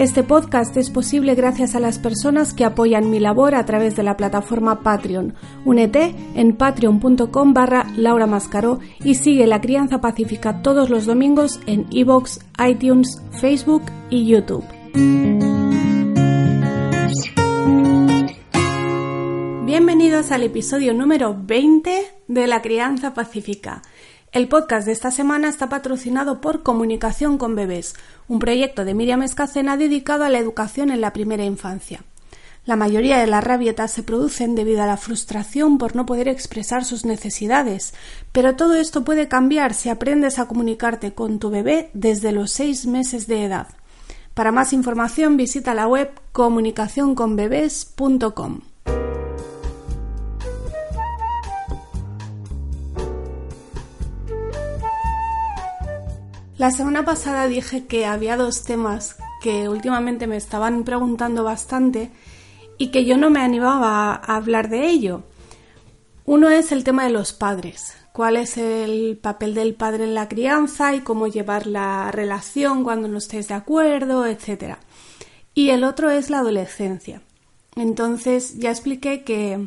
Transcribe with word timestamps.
Este 0.00 0.22
podcast 0.22 0.74
es 0.78 0.88
posible 0.88 1.34
gracias 1.34 1.74
a 1.74 1.78
las 1.78 1.98
personas 1.98 2.54
que 2.54 2.64
apoyan 2.64 3.10
mi 3.10 3.20
labor 3.20 3.54
a 3.54 3.66
través 3.66 3.96
de 3.96 4.02
la 4.02 4.16
plataforma 4.16 4.82
Patreon. 4.82 5.34
Únete 5.66 6.14
en 6.34 6.56
patreon.com 6.56 7.52
barra 7.52 7.86
Laura 7.98 8.26
Mascaró 8.26 8.78
y 9.04 9.16
sigue 9.16 9.46
La 9.46 9.60
Crianza 9.60 10.00
Pacífica 10.00 10.62
todos 10.62 10.88
los 10.88 11.04
domingos 11.04 11.60
en 11.66 11.86
iVoox, 11.90 12.38
iTunes, 12.66 13.20
Facebook 13.42 13.82
y 14.08 14.24
YouTube. 14.24 14.64
Bienvenidos 19.66 20.30
al 20.30 20.44
episodio 20.44 20.94
número 20.94 21.36
20 21.38 22.06
de 22.26 22.46
La 22.46 22.62
Crianza 22.62 23.12
Pacífica. 23.12 23.82
El 24.32 24.46
podcast 24.46 24.86
de 24.86 24.92
esta 24.92 25.10
semana 25.10 25.48
está 25.48 25.68
patrocinado 25.68 26.40
por 26.40 26.62
Comunicación 26.62 27.36
con 27.36 27.56
Bebés, 27.56 27.94
un 28.28 28.38
proyecto 28.38 28.84
de 28.84 28.94
Miriam 28.94 29.24
Escacena 29.24 29.76
dedicado 29.76 30.22
a 30.22 30.28
la 30.28 30.38
educación 30.38 30.92
en 30.92 31.00
la 31.00 31.12
primera 31.12 31.42
infancia. 31.42 32.04
La 32.64 32.76
mayoría 32.76 33.18
de 33.18 33.26
las 33.26 33.42
rabietas 33.42 33.90
se 33.90 34.04
producen 34.04 34.54
debido 34.54 34.84
a 34.84 34.86
la 34.86 34.96
frustración 34.96 35.78
por 35.78 35.96
no 35.96 36.06
poder 36.06 36.28
expresar 36.28 36.84
sus 36.84 37.04
necesidades, 37.04 37.92
pero 38.30 38.54
todo 38.54 38.76
esto 38.76 39.02
puede 39.02 39.26
cambiar 39.26 39.74
si 39.74 39.88
aprendes 39.88 40.38
a 40.38 40.46
comunicarte 40.46 41.12
con 41.12 41.40
tu 41.40 41.50
bebé 41.50 41.90
desde 41.92 42.30
los 42.30 42.52
seis 42.52 42.86
meses 42.86 43.26
de 43.26 43.44
edad. 43.44 43.66
Para 44.34 44.52
más 44.52 44.72
información 44.72 45.36
visita 45.36 45.74
la 45.74 45.88
web 45.88 46.08
comunicacionconbebés.com. 46.30 48.60
La 56.60 56.70
semana 56.70 57.06
pasada 57.06 57.46
dije 57.46 57.86
que 57.86 58.04
había 58.04 58.36
dos 58.36 58.64
temas 58.64 59.16
que 59.40 59.70
últimamente 59.70 60.26
me 60.26 60.36
estaban 60.36 60.84
preguntando 60.84 61.42
bastante 61.42 62.10
y 62.76 62.88
que 62.88 63.06
yo 63.06 63.16
no 63.16 63.30
me 63.30 63.40
animaba 63.40 64.12
a 64.12 64.36
hablar 64.36 64.68
de 64.68 64.90
ello. 64.90 65.22
Uno 66.26 66.50
es 66.50 66.70
el 66.70 66.84
tema 66.84 67.04
de 67.04 67.12
los 67.12 67.32
padres, 67.32 67.96
cuál 68.12 68.36
es 68.36 68.58
el 68.58 69.16
papel 69.16 69.54
del 69.54 69.72
padre 69.72 70.04
en 70.04 70.14
la 70.14 70.28
crianza 70.28 70.94
y 70.94 71.00
cómo 71.00 71.28
llevar 71.28 71.66
la 71.66 72.12
relación 72.12 72.84
cuando 72.84 73.08
no 73.08 73.16
estés 73.16 73.48
de 73.48 73.54
acuerdo, 73.54 74.26
etc. 74.26 74.76
Y 75.54 75.70
el 75.70 75.82
otro 75.82 76.10
es 76.10 76.28
la 76.28 76.40
adolescencia. 76.40 77.22
Entonces 77.74 78.58
ya 78.58 78.68
expliqué 78.68 79.24
que 79.24 79.66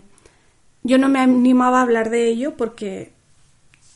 yo 0.84 1.00
no 1.00 1.10
me 1.10 1.22
animaba 1.22 1.80
a 1.80 1.82
hablar 1.82 2.12
de 2.12 2.28
ello 2.28 2.56
porque 2.56 3.13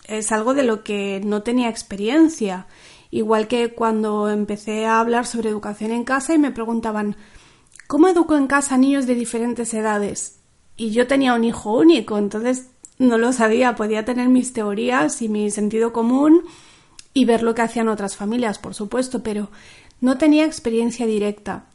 es 0.07 0.31
algo 0.31 0.53
de 0.53 0.63
lo 0.63 0.83
que 0.83 1.21
no 1.23 1.43
tenía 1.43 1.69
experiencia 1.69 2.67
Igual 3.11 3.47
que 3.47 3.73
cuando 3.73 4.29
empecé 4.29 4.85
a 4.85 4.99
hablar 4.99 5.25
sobre 5.25 5.49
educación 5.49 5.91
en 5.91 6.03
casa 6.03 6.33
y 6.33 6.37
me 6.37 6.51
preguntaban 6.51 7.15
¿cómo 7.87 8.07
educo 8.07 8.35
en 8.35 8.47
casa 8.47 8.75
a 8.75 8.77
niños 8.77 9.07
de 9.07 9.15
diferentes 9.15 9.73
edades? 9.73 10.39
Y 10.75 10.91
yo 10.91 11.07
tenía 11.07 11.33
un 11.33 11.43
hijo 11.43 11.73
único, 11.73 12.17
entonces 12.17 12.67
no 12.99 13.17
lo 13.17 13.31
sabía, 13.31 13.75
podía 13.75 14.05
tener 14.05 14.27
mis 14.27 14.53
teorías 14.53 15.21
y 15.21 15.29
mi 15.29 15.49
sentido 15.51 15.93
común 15.93 16.43
y 17.13 17.25
ver 17.25 17.43
lo 17.43 17.55
que 17.55 17.61
hacían 17.61 17.87
otras 17.87 18.15
familias, 18.15 18.59
por 18.59 18.75
supuesto, 18.75 19.23
pero 19.23 19.49
no 20.01 20.17
tenía 20.17 20.45
experiencia 20.45 21.05
directa. 21.05 21.65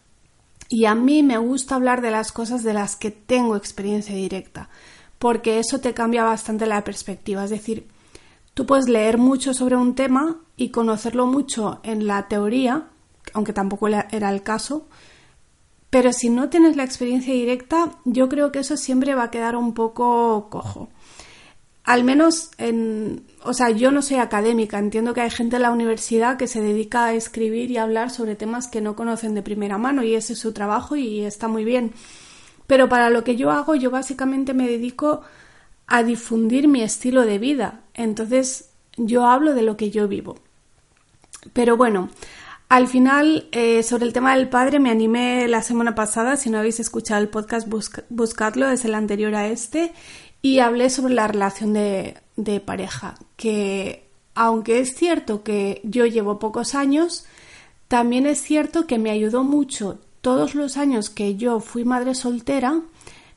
Y 0.68 0.84
a 0.84 0.94
mí 0.94 1.22
me 1.22 1.38
gusta 1.38 1.74
hablar 1.74 2.00
de 2.00 2.10
las 2.10 2.30
cosas 2.30 2.62
de 2.62 2.74
las 2.74 2.96
que 2.96 3.10
tengo 3.10 3.56
experiencia 3.56 4.14
directa, 4.14 4.68
porque 5.18 5.58
eso 5.58 5.80
te 5.80 5.94
cambia 5.94 6.24
bastante 6.24 6.66
la 6.66 6.84
perspectiva. 6.84 7.44
Es 7.44 7.50
decir, 7.50 7.88
Tú 8.54 8.66
puedes 8.66 8.88
leer 8.88 9.18
mucho 9.18 9.54
sobre 9.54 9.76
un 9.76 9.94
tema 9.94 10.40
y 10.56 10.70
conocerlo 10.70 11.26
mucho 11.26 11.80
en 11.82 12.06
la 12.06 12.28
teoría, 12.28 12.88
aunque 13.32 13.52
tampoco 13.52 13.88
era 13.88 14.30
el 14.30 14.42
caso, 14.42 14.86
pero 15.92 16.10
si 16.14 16.30
no 16.30 16.48
tienes 16.48 16.74
la 16.74 16.84
experiencia 16.84 17.34
directa, 17.34 17.90
yo 18.06 18.30
creo 18.30 18.50
que 18.50 18.60
eso 18.60 18.78
siempre 18.78 19.14
va 19.14 19.24
a 19.24 19.30
quedar 19.30 19.56
un 19.56 19.74
poco 19.74 20.48
cojo. 20.48 20.88
Al 21.84 22.02
menos 22.02 22.50
en, 22.56 23.26
o 23.44 23.52
sea, 23.52 23.68
yo 23.68 23.90
no 23.90 24.00
soy 24.00 24.16
académica, 24.16 24.78
entiendo 24.78 25.12
que 25.12 25.20
hay 25.20 25.28
gente 25.28 25.56
en 25.56 25.62
la 25.62 25.70
universidad 25.70 26.38
que 26.38 26.46
se 26.46 26.62
dedica 26.62 27.04
a 27.04 27.12
escribir 27.12 27.70
y 27.70 27.76
hablar 27.76 28.08
sobre 28.08 28.36
temas 28.36 28.68
que 28.68 28.80
no 28.80 28.96
conocen 28.96 29.34
de 29.34 29.42
primera 29.42 29.76
mano 29.76 30.02
y 30.02 30.14
ese 30.14 30.32
es 30.32 30.38
su 30.38 30.52
trabajo 30.52 30.96
y 30.96 31.26
está 31.26 31.46
muy 31.46 31.62
bien. 31.62 31.92
Pero 32.66 32.88
para 32.88 33.10
lo 33.10 33.22
que 33.22 33.36
yo 33.36 33.50
hago, 33.50 33.74
yo 33.74 33.90
básicamente 33.90 34.54
me 34.54 34.66
dedico 34.66 35.20
a 35.92 36.02
difundir 36.02 36.68
mi 36.68 36.80
estilo 36.80 37.26
de 37.26 37.38
vida. 37.38 37.82
Entonces 37.92 38.70
yo 38.96 39.26
hablo 39.26 39.52
de 39.52 39.60
lo 39.60 39.76
que 39.76 39.90
yo 39.90 40.08
vivo. 40.08 40.38
Pero 41.52 41.76
bueno, 41.76 42.08
al 42.70 42.88
final 42.88 43.46
eh, 43.52 43.82
sobre 43.82 44.06
el 44.06 44.14
tema 44.14 44.34
del 44.34 44.48
padre 44.48 44.80
me 44.80 44.90
animé 44.90 45.46
la 45.48 45.60
semana 45.60 45.94
pasada, 45.94 46.38
si 46.38 46.48
no 46.48 46.56
habéis 46.56 46.80
escuchado 46.80 47.20
el 47.20 47.28
podcast 47.28 47.68
buscadlo, 48.08 48.70
es 48.70 48.86
el 48.86 48.94
anterior 48.94 49.34
a 49.34 49.48
este, 49.48 49.92
y 50.40 50.60
hablé 50.60 50.88
sobre 50.88 51.12
la 51.12 51.28
relación 51.28 51.74
de 51.74 52.62
pareja, 52.64 53.16
que 53.36 54.08
aunque 54.34 54.80
es 54.80 54.94
cierto 54.94 55.42
que 55.42 55.82
yo 55.84 56.06
llevo 56.06 56.38
pocos 56.38 56.74
años, 56.74 57.26
también 57.88 58.24
es 58.24 58.40
cierto 58.40 58.86
que 58.86 58.98
me 58.98 59.10
ayudó 59.10 59.44
mucho 59.44 59.98
todos 60.22 60.54
los 60.54 60.78
años 60.78 61.10
que 61.10 61.36
yo 61.36 61.60
fui 61.60 61.84
madre 61.84 62.14
soltera 62.14 62.80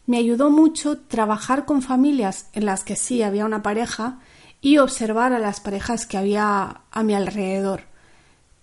me 0.08 0.18
ayudó 0.18 0.50
mucho 0.50 1.00
trabajar 1.00 1.66
con 1.66 1.82
familias 1.82 2.48
en 2.54 2.66
las 2.66 2.84
que 2.84 2.96
sí 2.96 3.24
había 3.24 3.46
una 3.46 3.64
pareja 3.64 4.20
y 4.62 4.78
observar 4.78 5.34
a 5.34 5.40
las 5.40 5.60
parejas 5.60 6.06
que 6.06 6.18
había 6.18 6.82
a 6.92 7.04
mi 7.04 7.14
alrededor. 7.14 7.82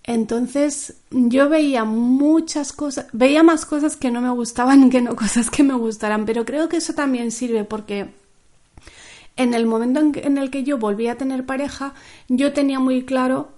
Entonces 0.03 0.95
yo 1.11 1.47
veía 1.47 1.85
muchas 1.85 2.73
cosas, 2.73 3.07
veía 3.13 3.41
más 3.41 3.65
cosas 3.65 3.95
que 3.95 4.11
no 4.11 4.21
me 4.21 4.29
gustaban 4.29 4.89
que 4.89 5.01
no 5.01 5.15
cosas 5.15 5.49
que 5.49 5.63
me 5.63 5.75
gustaran, 5.75 6.25
pero 6.25 6.45
creo 6.45 6.69
que 6.69 6.77
eso 6.77 6.93
también 6.93 7.31
sirve 7.31 7.63
porque 7.63 8.09
en 9.35 9.53
el 9.53 9.65
momento 9.65 9.99
en, 9.99 10.37
el 10.37 10.51
que 10.51 10.63
yo 10.63 10.77
volví 10.77 11.07
a 11.07 11.17
tener 11.17 11.45
pareja, 11.45 11.93
yo 12.27 12.53
tenía 12.53 12.79
muy 12.79 13.03
claro 13.03 13.51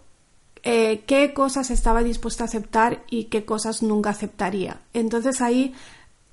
eh, 0.63 1.03
qué 1.05 1.33
cosas 1.33 1.69
estaba 1.69 2.01
dispuesta 2.01 2.43
a 2.43 2.47
aceptar 2.47 3.03
y 3.09 3.25
qué 3.25 3.43
cosas 3.43 3.83
nunca 3.83 4.11
aceptaría. 4.11 4.81
Entonces 4.93 5.41
ahí 5.41 5.73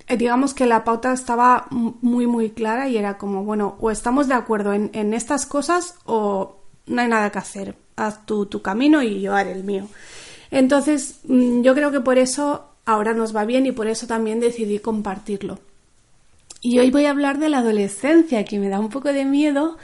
digamos 0.09 0.55
que 0.55 0.67
la 0.67 0.85
pauta 0.85 1.13
estaba 1.13 1.67
muy 1.71 2.27
muy 2.27 2.51
clara 2.51 2.89
y 2.89 2.97
era 2.97 3.19
como, 3.19 3.45
bueno, 3.45 3.77
o 3.81 3.91
estamos 3.91 4.29
de 4.29 4.35
acuerdo 4.35 4.73
en, 4.73 5.15
estas 5.15 5.47
cosas 5.47 5.97
o 6.05 6.57
no 6.87 7.01
hay 7.01 7.09
nada 7.09 7.31
que 7.31 7.39
hacer. 7.39 7.77
Haz 7.97 8.25
tu, 8.27 8.47
tu 8.47 8.63
camino 8.63 9.03
y 9.03 9.21
yo 9.21 9.35
haré 9.35 9.53
el 9.53 9.65
mío. 9.65 9.87
Entonces, 10.51 11.21
mm, 11.25 11.63
yo 11.63 11.75
creo 11.75 11.91
que 11.91 12.01
por 12.01 12.19
eso 12.19 12.67
ahora 12.85 13.15
nos 13.15 13.35
va 13.35 13.45
bien 13.45 13.67
y 13.67 13.73
por 13.73 13.87
eso 13.87 14.07
también 14.07 14.41
decidí 14.41 14.79
compartirlo. 14.79 15.59
Y 16.61 16.79
hoy 16.79 16.91
voy 16.91 17.07
a 17.07 17.11
hablar 17.11 17.39
de 17.39 17.49
la 17.49 17.59
adolescencia, 17.59 18.45
que 18.45 18.59
me 18.59 18.69
da 18.69 18.79
un 18.79 18.89
poco 18.89 19.13
de 19.13 19.25
miedo 19.25 19.77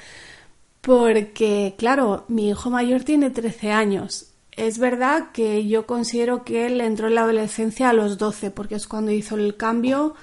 porque, 0.80 1.74
claro, 1.76 2.24
mi 2.28 2.50
hijo 2.50 2.70
mayor 2.70 3.02
tiene 3.02 3.30
13 3.30 3.72
años 3.72 4.27
es 4.58 4.78
verdad 4.78 5.30
que 5.32 5.66
yo 5.66 5.86
considero 5.86 6.44
que 6.44 6.66
él 6.66 6.80
entró 6.80 7.08
en 7.08 7.14
la 7.14 7.22
adolescencia 7.22 7.88
a 7.88 7.92
los 7.92 8.18
12, 8.18 8.50
porque 8.50 8.74
es 8.74 8.86
cuando 8.86 9.12
hizo 9.12 9.36
el 9.36 9.56
cambio 9.56 10.14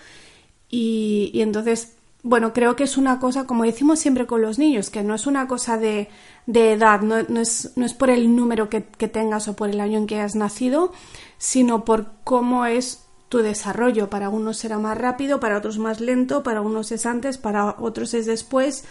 y, 0.69 1.31
entonces, 1.35 1.93
bueno, 2.23 2.51
creo 2.53 2.75
que 2.75 2.83
es 2.83 2.97
una 2.97 3.19
cosa, 3.19 3.47
como 3.47 3.63
decimos 3.63 3.99
siempre 3.99 4.25
con 4.25 4.41
los 4.41 4.59
niños, 4.59 4.89
que 4.89 5.03
no 5.03 5.15
es 5.15 5.25
una 5.25 5.47
cosa 5.47 5.77
de, 5.77 6.09
edad, 6.47 7.01
no, 7.01 7.17
es, 7.17 7.71
no, 7.77 7.85
es, 7.85 7.93
por 7.93 8.09
el 8.09 8.35
número 8.35 8.69
que, 8.69 8.83
que 8.83 9.07
tengas 9.07 9.47
o 9.47 9.55
por 9.55 9.69
el 9.69 9.79
año 9.79 9.99
en 9.99 10.07
que 10.07 10.19
has 10.19 10.35
nacido, 10.35 10.91
sino 11.37 11.85
por 11.85 12.11
cómo 12.23 12.65
es 12.65 13.05
tu 13.29 13.39
desarrollo. 13.39 14.09
Para 14.09 14.29
unos 14.29 14.57
será 14.57 14.79
más 14.79 14.97
rápido, 14.97 15.39
para 15.39 15.57
otros 15.57 15.77
más 15.77 16.01
lento, 16.01 16.43
para 16.43 16.61
unos 16.61 16.91
es 16.91 17.05
antes, 17.05 17.37
para 17.37 17.75
otros 17.79 18.13
es 18.13 18.25
después. 18.25 18.85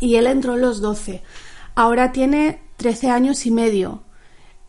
Y 0.00 0.16
él 0.16 0.26
entró 0.26 0.54
a 0.54 0.56
los 0.56 0.80
12. 0.80 1.22
Ahora 1.74 2.12
tiene 2.12 2.62
13 2.76 3.10
años 3.10 3.44
y 3.46 3.50
medio. 3.50 4.02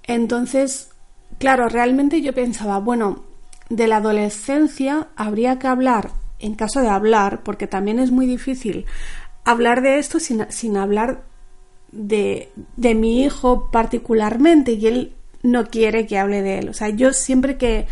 Entonces, 0.08 0.90
claro, 1.38 1.70
realmente 1.70 2.22
yo 2.22 2.34
pensaba, 2.34 2.80
bueno, 2.80 3.24
de 3.70 3.88
la 3.88 3.98
adolescencia 3.98 5.08
habría 5.16 5.60
que 5.60 5.68
hablar, 5.68 6.12
en 6.40 6.56
caso 6.56 6.82
de 6.82 6.90
hablar, 6.90 7.44
porque 7.44 7.68
también 7.68 8.00
es 8.00 8.12
muy 8.12 8.26
difícil 8.26 8.86
hablar 9.44 9.82
de 9.82 10.00
esto 10.00 10.20
sin, 10.20 10.78
hablar 10.78 11.24
de, 11.92 12.50
de 12.76 12.96
mi 12.96 13.24
hijo 13.24 13.70
particularmente 13.72 14.74
y 14.74 14.88
él 14.88 15.14
no 15.42 15.68
quiere 15.68 16.06
que 16.06 16.18
hable 16.18 16.42
de 16.42 16.60
él. 16.60 16.70
O 16.70 16.74
sea, 16.74 16.90
yo 16.90 17.14
siempre 17.14 17.58
que 17.58 17.88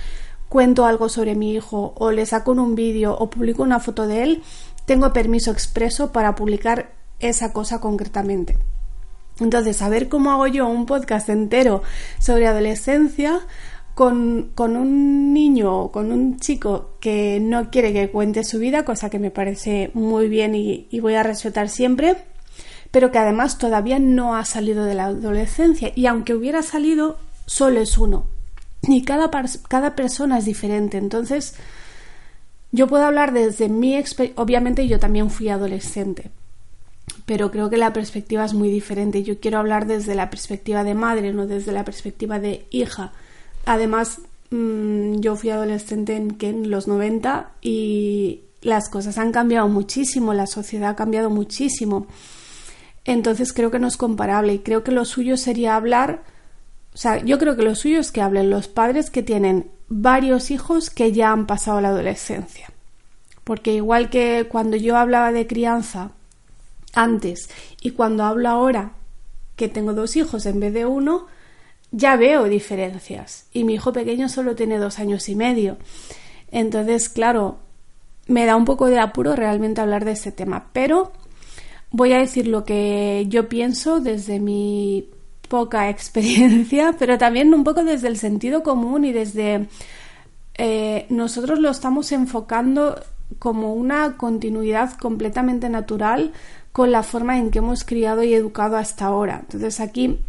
cuento 0.49 0.85
algo 0.85 1.09
sobre 1.09 1.35
mi 1.35 1.53
hijo 1.53 1.93
o 1.97 2.11
le 2.11 2.25
saco 2.25 2.51
un 2.51 2.75
vídeo 2.75 3.15
o 3.17 3.29
publico 3.29 3.63
una 3.63 3.79
foto 3.79 4.07
de 4.07 4.23
él, 4.23 4.43
tengo 4.85 5.13
permiso 5.13 5.51
expreso 5.51 6.11
para 6.11 6.35
publicar 6.35 6.91
esa 7.19 7.53
cosa 7.53 7.79
concretamente. 7.79 8.57
Entonces, 9.39 9.81
a 9.81 9.89
ver 9.89 10.07
cómo 10.07 10.31
hago 10.31 10.47
yo 10.47 10.67
un 10.67 10.85
podcast 10.85 11.29
entero 11.29 11.83
sobre 12.19 12.47
adolescencia 12.47 13.41
con, 13.95 14.51
un 14.57 15.33
niño 15.33 15.73
o 15.73 15.91
con 15.91 16.11
un 16.11 16.37
chico 16.39 16.97
que 16.99 17.39
no 17.41 17.71
quiere 17.71 17.93
que 17.93 18.11
cuente 18.11 18.43
su 18.43 18.59
vida, 18.59 18.85
cosa 18.85 19.09
que 19.09 19.19
me 19.19 19.31
parece 19.31 19.89
muy 19.93 20.27
bien 20.27 20.53
y, 20.53 20.87
voy 20.99 21.15
a 21.15 21.23
respetar 21.23 21.69
siempre, 21.69 22.17
pero 22.91 23.11
que 23.11 23.17
además 23.17 23.57
todavía 23.57 23.97
no 23.99 24.35
ha 24.35 24.45
salido 24.45 24.83
de 24.85 24.95
la 24.95 25.05
adolescencia 25.05 25.91
y 25.95 26.05
aunque 26.07 26.33
hubiera 26.33 26.61
salido, 26.61 27.17
solo 27.45 27.79
es 27.79 27.97
uno. 27.97 28.27
Y 28.87 29.03
cada, 29.03 29.31
cada 29.67 29.95
persona 29.95 30.37
es 30.37 30.45
diferente. 30.45 30.97
Entonces, 30.97 31.55
yo 32.71 32.87
puedo 32.87 33.05
hablar 33.05 33.31
desde 33.31 33.69
mi 33.69 33.95
experiencia, 33.95 34.41
obviamente 34.41 34.87
yo 34.87 34.99
también 34.99 35.29
fui 35.29 35.49
adolescente, 35.49 36.29
pero 37.25 37.51
creo 37.51 37.69
que 37.69 37.77
la 37.77 37.93
perspectiva 37.93 38.45
es 38.45 38.53
muy 38.53 38.69
diferente. 38.69 39.23
Yo 39.23 39.39
quiero 39.39 39.57
hablar 39.57 39.87
desde 39.87 40.15
la 40.15 40.29
perspectiva 40.29 40.83
de 40.83 40.93
madre, 40.93 41.33
no 41.33 41.47
desde 41.47 41.71
la 41.71 41.83
perspectiva 41.83 42.39
de 42.39 42.65
hija. 42.69 43.13
Además, 43.65 44.19
mm, 44.51 45.19
yo 45.19 45.35
fui 45.35 45.49
adolescente 45.49 46.15
en, 46.15 46.37
en 46.39 46.69
los 46.69 46.87
90 46.87 47.51
y 47.61 48.41
las 48.61 48.89
cosas 48.89 49.17
han 49.17 49.31
cambiado 49.31 49.67
muchísimo, 49.67 50.33
la 50.33 50.47
sociedad 50.47 50.91
ha 50.91 50.95
cambiado 50.95 51.29
muchísimo. 51.29 52.07
Entonces 53.05 53.53
creo 53.53 53.71
que 53.71 53.79
no 53.79 53.87
es 53.87 53.97
comparable 53.97 54.53
y 54.53 54.59
creo 54.59 54.83
que 54.83 54.91
lo 54.91 55.05
suyo 55.05 55.37
sería 55.37 55.75
hablar, 55.75 56.23
o 56.95 56.97
sea, 56.97 57.21
yo 57.23 57.37
creo 57.37 57.57
que 57.57 57.63
lo 57.63 57.75
suyo 57.75 57.99
es 57.99 58.11
que 58.11 58.21
hablen 58.21 58.49
los 58.49 58.69
padres 58.69 59.09
que 59.09 59.21
tienen 59.21 59.69
varios 59.89 60.49
hijos 60.49 60.89
que 60.89 61.11
ya 61.11 61.31
han 61.31 61.45
pasado 61.45 61.81
la 61.81 61.89
adolescencia. 61.89 62.69
Porque 63.43 63.73
igual 63.73 64.09
que 64.09 64.47
cuando 64.49 64.77
yo 64.77 64.95
hablaba 64.95 65.33
de 65.33 65.45
crianza 65.45 66.11
antes 66.95 67.49
y 67.81 67.91
cuando 67.91 68.23
hablo 68.23 68.49
ahora 68.49 68.93
que 69.55 69.69
tengo 69.69 69.93
dos 69.93 70.15
hijos 70.15 70.45
en 70.45 70.59
vez 70.59 70.73
de 70.73 70.85
uno, 70.85 71.27
ya 71.91 72.15
veo 72.15 72.45
diferencias. 72.45 73.47
Y 73.53 73.63
mi 73.63 73.75
hijo 73.75 73.93
pequeño 73.93 74.27
solo 74.27 74.55
tiene 74.55 74.77
dos 74.77 74.99
años 74.99 75.29
y 75.29 75.35
medio. 75.35 75.77
Entonces, 76.51 77.09
claro, 77.09 77.57
me 78.27 78.45
da 78.45 78.55
un 78.55 78.65
poco 78.65 78.87
de 78.87 78.99
apuro 78.99 79.35
realmente 79.35 79.81
hablar 79.81 80.03
de 80.03 80.11
este 80.11 80.31
tema. 80.31 80.67
Pero 80.73 81.13
voy 81.91 82.13
a 82.13 82.17
decir 82.17 82.47
lo 82.47 82.65
que 82.65 83.25
yo 83.29 83.47
pienso 83.47 83.99
desde 83.99 84.39
mi 84.39 85.09
poca 85.47 85.89
experiencia, 85.89 86.95
pero 86.99 87.17
también 87.17 87.53
un 87.53 87.63
poco 87.63 87.83
desde 87.83 88.07
el 88.07 88.17
sentido 88.17 88.63
común 88.63 89.05
y 89.05 89.13
desde 89.13 89.67
eh, 90.57 91.05
nosotros 91.09 91.59
lo 91.59 91.69
estamos 91.69 92.11
enfocando 92.11 93.01
como 93.39 93.73
una 93.73 94.17
continuidad 94.17 94.93
completamente 94.97 95.69
natural 95.69 96.31
con 96.75 96.91
la 96.91 97.03
forma 97.03 97.37
en 97.37 97.51
que 97.51 97.59
hemos 97.59 97.85
criado 97.85 98.21
y 98.21 98.33
educado 98.33 98.75
hasta 98.75 99.05
ahora. 99.05 99.39
Entonces 99.43 99.79
aquí 99.79 100.19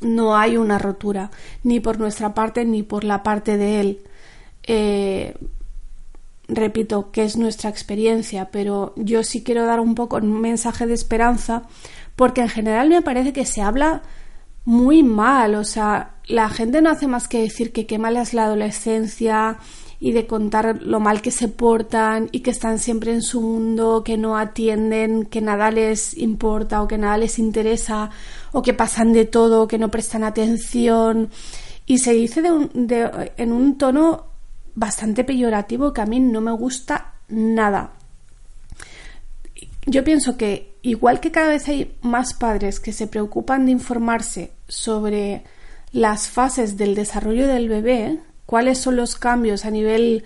no 0.00 0.34
hay 0.34 0.56
una 0.56 0.78
rotura, 0.78 1.30
ni 1.62 1.78
por 1.78 1.98
nuestra 1.98 2.32
parte 2.32 2.64
ni 2.64 2.82
por 2.82 3.04
la 3.04 3.22
parte 3.22 3.58
de 3.58 3.80
él. 3.80 3.98
Eh, 4.62 5.34
repito, 6.48 7.10
que 7.10 7.24
es 7.24 7.36
nuestra 7.36 7.68
experiencia, 7.68 8.48
pero 8.50 8.94
yo 8.96 9.22
sí 9.22 9.44
quiero 9.44 9.66
dar 9.66 9.78
un 9.78 9.94
poco 9.94 10.16
un 10.16 10.40
mensaje 10.40 10.86
de 10.86 10.94
esperanza, 10.94 11.64
porque 12.16 12.40
en 12.40 12.48
general 12.48 12.88
me 12.88 13.02
parece 13.02 13.34
que 13.34 13.44
se 13.44 13.60
habla 13.60 14.00
muy 14.64 15.02
mal, 15.02 15.54
o 15.54 15.64
sea, 15.64 16.14
la 16.26 16.48
gente 16.48 16.80
no 16.80 16.88
hace 16.88 17.08
más 17.08 17.28
que 17.28 17.42
decir 17.42 17.72
que 17.72 17.84
qué 17.84 17.98
mala 17.98 18.22
es 18.22 18.32
la 18.32 18.44
adolescencia, 18.44 19.58
y 20.00 20.12
de 20.12 20.26
contar 20.26 20.82
lo 20.82 21.00
mal 21.00 21.22
que 21.22 21.30
se 21.30 21.48
portan 21.48 22.28
y 22.32 22.40
que 22.40 22.50
están 22.50 22.78
siempre 22.78 23.12
en 23.12 23.22
su 23.22 23.40
mundo, 23.40 24.02
que 24.04 24.16
no 24.16 24.36
atienden, 24.36 25.24
que 25.26 25.40
nada 25.40 25.70
les 25.70 26.16
importa 26.16 26.82
o 26.82 26.88
que 26.88 26.98
nada 26.98 27.18
les 27.18 27.38
interesa 27.38 28.10
o 28.52 28.62
que 28.62 28.74
pasan 28.74 29.12
de 29.12 29.24
todo, 29.24 29.68
que 29.68 29.78
no 29.78 29.90
prestan 29.90 30.24
atención. 30.24 31.30
Y 31.86 31.98
se 31.98 32.12
dice 32.12 32.42
de 32.42 33.32
en 33.36 33.52
un 33.52 33.78
tono 33.78 34.26
bastante 34.74 35.24
peyorativo 35.24 35.92
que 35.92 36.00
a 36.00 36.06
mí 36.06 36.20
no 36.20 36.40
me 36.40 36.52
gusta 36.52 37.14
nada. 37.28 37.92
Yo 39.86 40.02
pienso 40.02 40.36
que 40.36 40.74
igual 40.82 41.20
que 41.20 41.30
cada 41.30 41.48
vez 41.48 41.68
hay 41.68 41.96
más 42.02 42.34
padres 42.34 42.80
que 42.80 42.92
se 42.92 43.06
preocupan 43.06 43.66
de 43.66 43.72
informarse 43.72 44.52
sobre 44.66 45.44
las 45.92 46.28
fases 46.28 46.76
del 46.76 46.94
desarrollo 46.94 47.46
del 47.46 47.68
bebé, 47.68 48.18
cuáles 48.46 48.78
son 48.78 48.96
los 48.96 49.16
cambios 49.16 49.64
a 49.64 49.70
nivel 49.70 50.24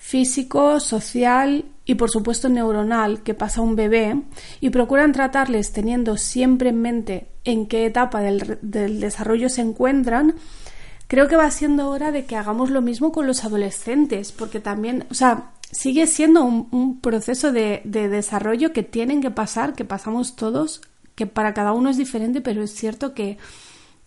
físico, 0.00 0.80
social 0.80 1.66
y 1.84 1.94
por 1.96 2.10
supuesto 2.10 2.48
neuronal 2.48 3.22
que 3.22 3.34
pasa 3.34 3.60
un 3.60 3.76
bebé 3.76 4.22
y 4.60 4.70
procuran 4.70 5.12
tratarles 5.12 5.72
teniendo 5.72 6.16
siempre 6.16 6.70
en 6.70 6.80
mente 6.80 7.26
en 7.44 7.66
qué 7.66 7.86
etapa 7.86 8.20
del, 8.20 8.58
desarrollo 8.62 9.48
se 9.48 9.60
encuentran, 9.60 10.36
creo 11.06 11.28
que 11.28 11.36
va 11.36 11.50
siendo 11.50 11.90
hora 11.90 12.12
de 12.12 12.24
que 12.24 12.36
hagamos 12.36 12.70
lo 12.70 12.80
mismo 12.80 13.12
con 13.12 13.26
los 13.26 13.44
adolescentes, 13.44 14.32
porque 14.32 14.60
también, 14.60 15.04
o 15.10 15.14
sea, 15.14 15.52
sigue 15.70 16.06
siendo 16.06 16.44
un, 16.44 17.00
proceso 17.00 17.52
de, 17.52 17.82
de, 17.84 18.08
desarrollo 18.08 18.72
que 18.72 18.82
tienen 18.82 19.20
que 19.20 19.30
pasar, 19.30 19.74
que 19.74 19.84
pasamos 19.84 20.36
todos, 20.36 20.80
que 21.14 21.26
para 21.26 21.54
cada 21.54 21.72
uno 21.72 21.90
es 21.90 21.96
diferente, 21.96 22.40
pero 22.40 22.62
es 22.62 22.74
cierto 22.74 23.14
que, 23.14 23.38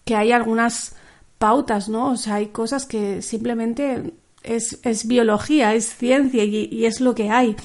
que 0.05 0.15
hay 0.15 0.31
algunas 0.31 0.95
pautas, 1.43 1.89
¿no? 1.89 2.11
O 2.11 2.15
sea, 2.15 2.35
hay 2.35 2.47
cosas 2.47 2.85
que 2.85 3.21
simplemente 3.21 4.13
es, 4.43 5.05
biología, 5.05 5.75
es 5.75 5.93
ciencia 5.93 6.45
y, 6.45 6.85
es 6.85 7.01
lo 7.01 7.15
que 7.15 7.31
hay. 7.31 7.57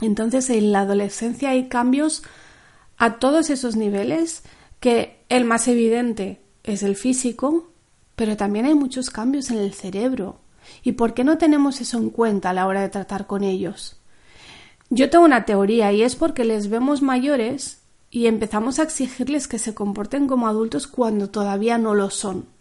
Entonces, 0.00 0.48
en 0.48 0.72
la 0.72 0.80
adolescencia 0.80 1.50
hay 1.50 1.68
cambios 1.68 2.22
a 2.96 3.18
todos 3.18 3.50
esos 3.50 3.76
niveles, 3.76 4.44
que 4.80 5.18
el 5.28 5.44
más 5.44 5.68
evidente 5.68 6.40
es 6.64 6.82
el 6.82 6.96
físico, 6.96 7.70
pero 8.14 8.34
también 8.38 8.64
hay 8.64 8.74
muchos 8.74 9.10
cambios 9.10 9.50
en 9.50 9.58
el 9.58 9.74
cerebro. 9.74 10.40
¿Y 10.82 10.92
por 10.92 11.12
qué 11.12 11.22
no 11.22 11.36
tenemos 11.36 11.82
eso 11.82 11.98
en 11.98 12.08
cuenta 12.08 12.48
a 12.48 12.54
la 12.54 12.66
hora 12.66 12.80
de 12.80 12.88
tratar 12.88 13.26
con 13.26 13.44
ellos? 13.44 14.00
Yo 14.88 15.10
tengo 15.10 15.26
una 15.26 15.44
teoría 15.44 15.92
y 15.92 16.00
es 16.00 16.16
porque 16.16 16.46
les 16.46 16.70
vemos 16.70 17.02
mayores 17.02 17.82
y 18.10 18.24
empezamos 18.26 18.78
a 18.78 18.84
exigirles 18.84 19.48
que 19.48 19.58
se 19.58 19.74
comporten 19.74 20.26
como 20.26 20.48
adultos 20.48 20.86
cuando 20.86 21.28
todavía 21.28 21.76
no 21.76 21.94
lo 21.94 22.08
son. 22.08 22.55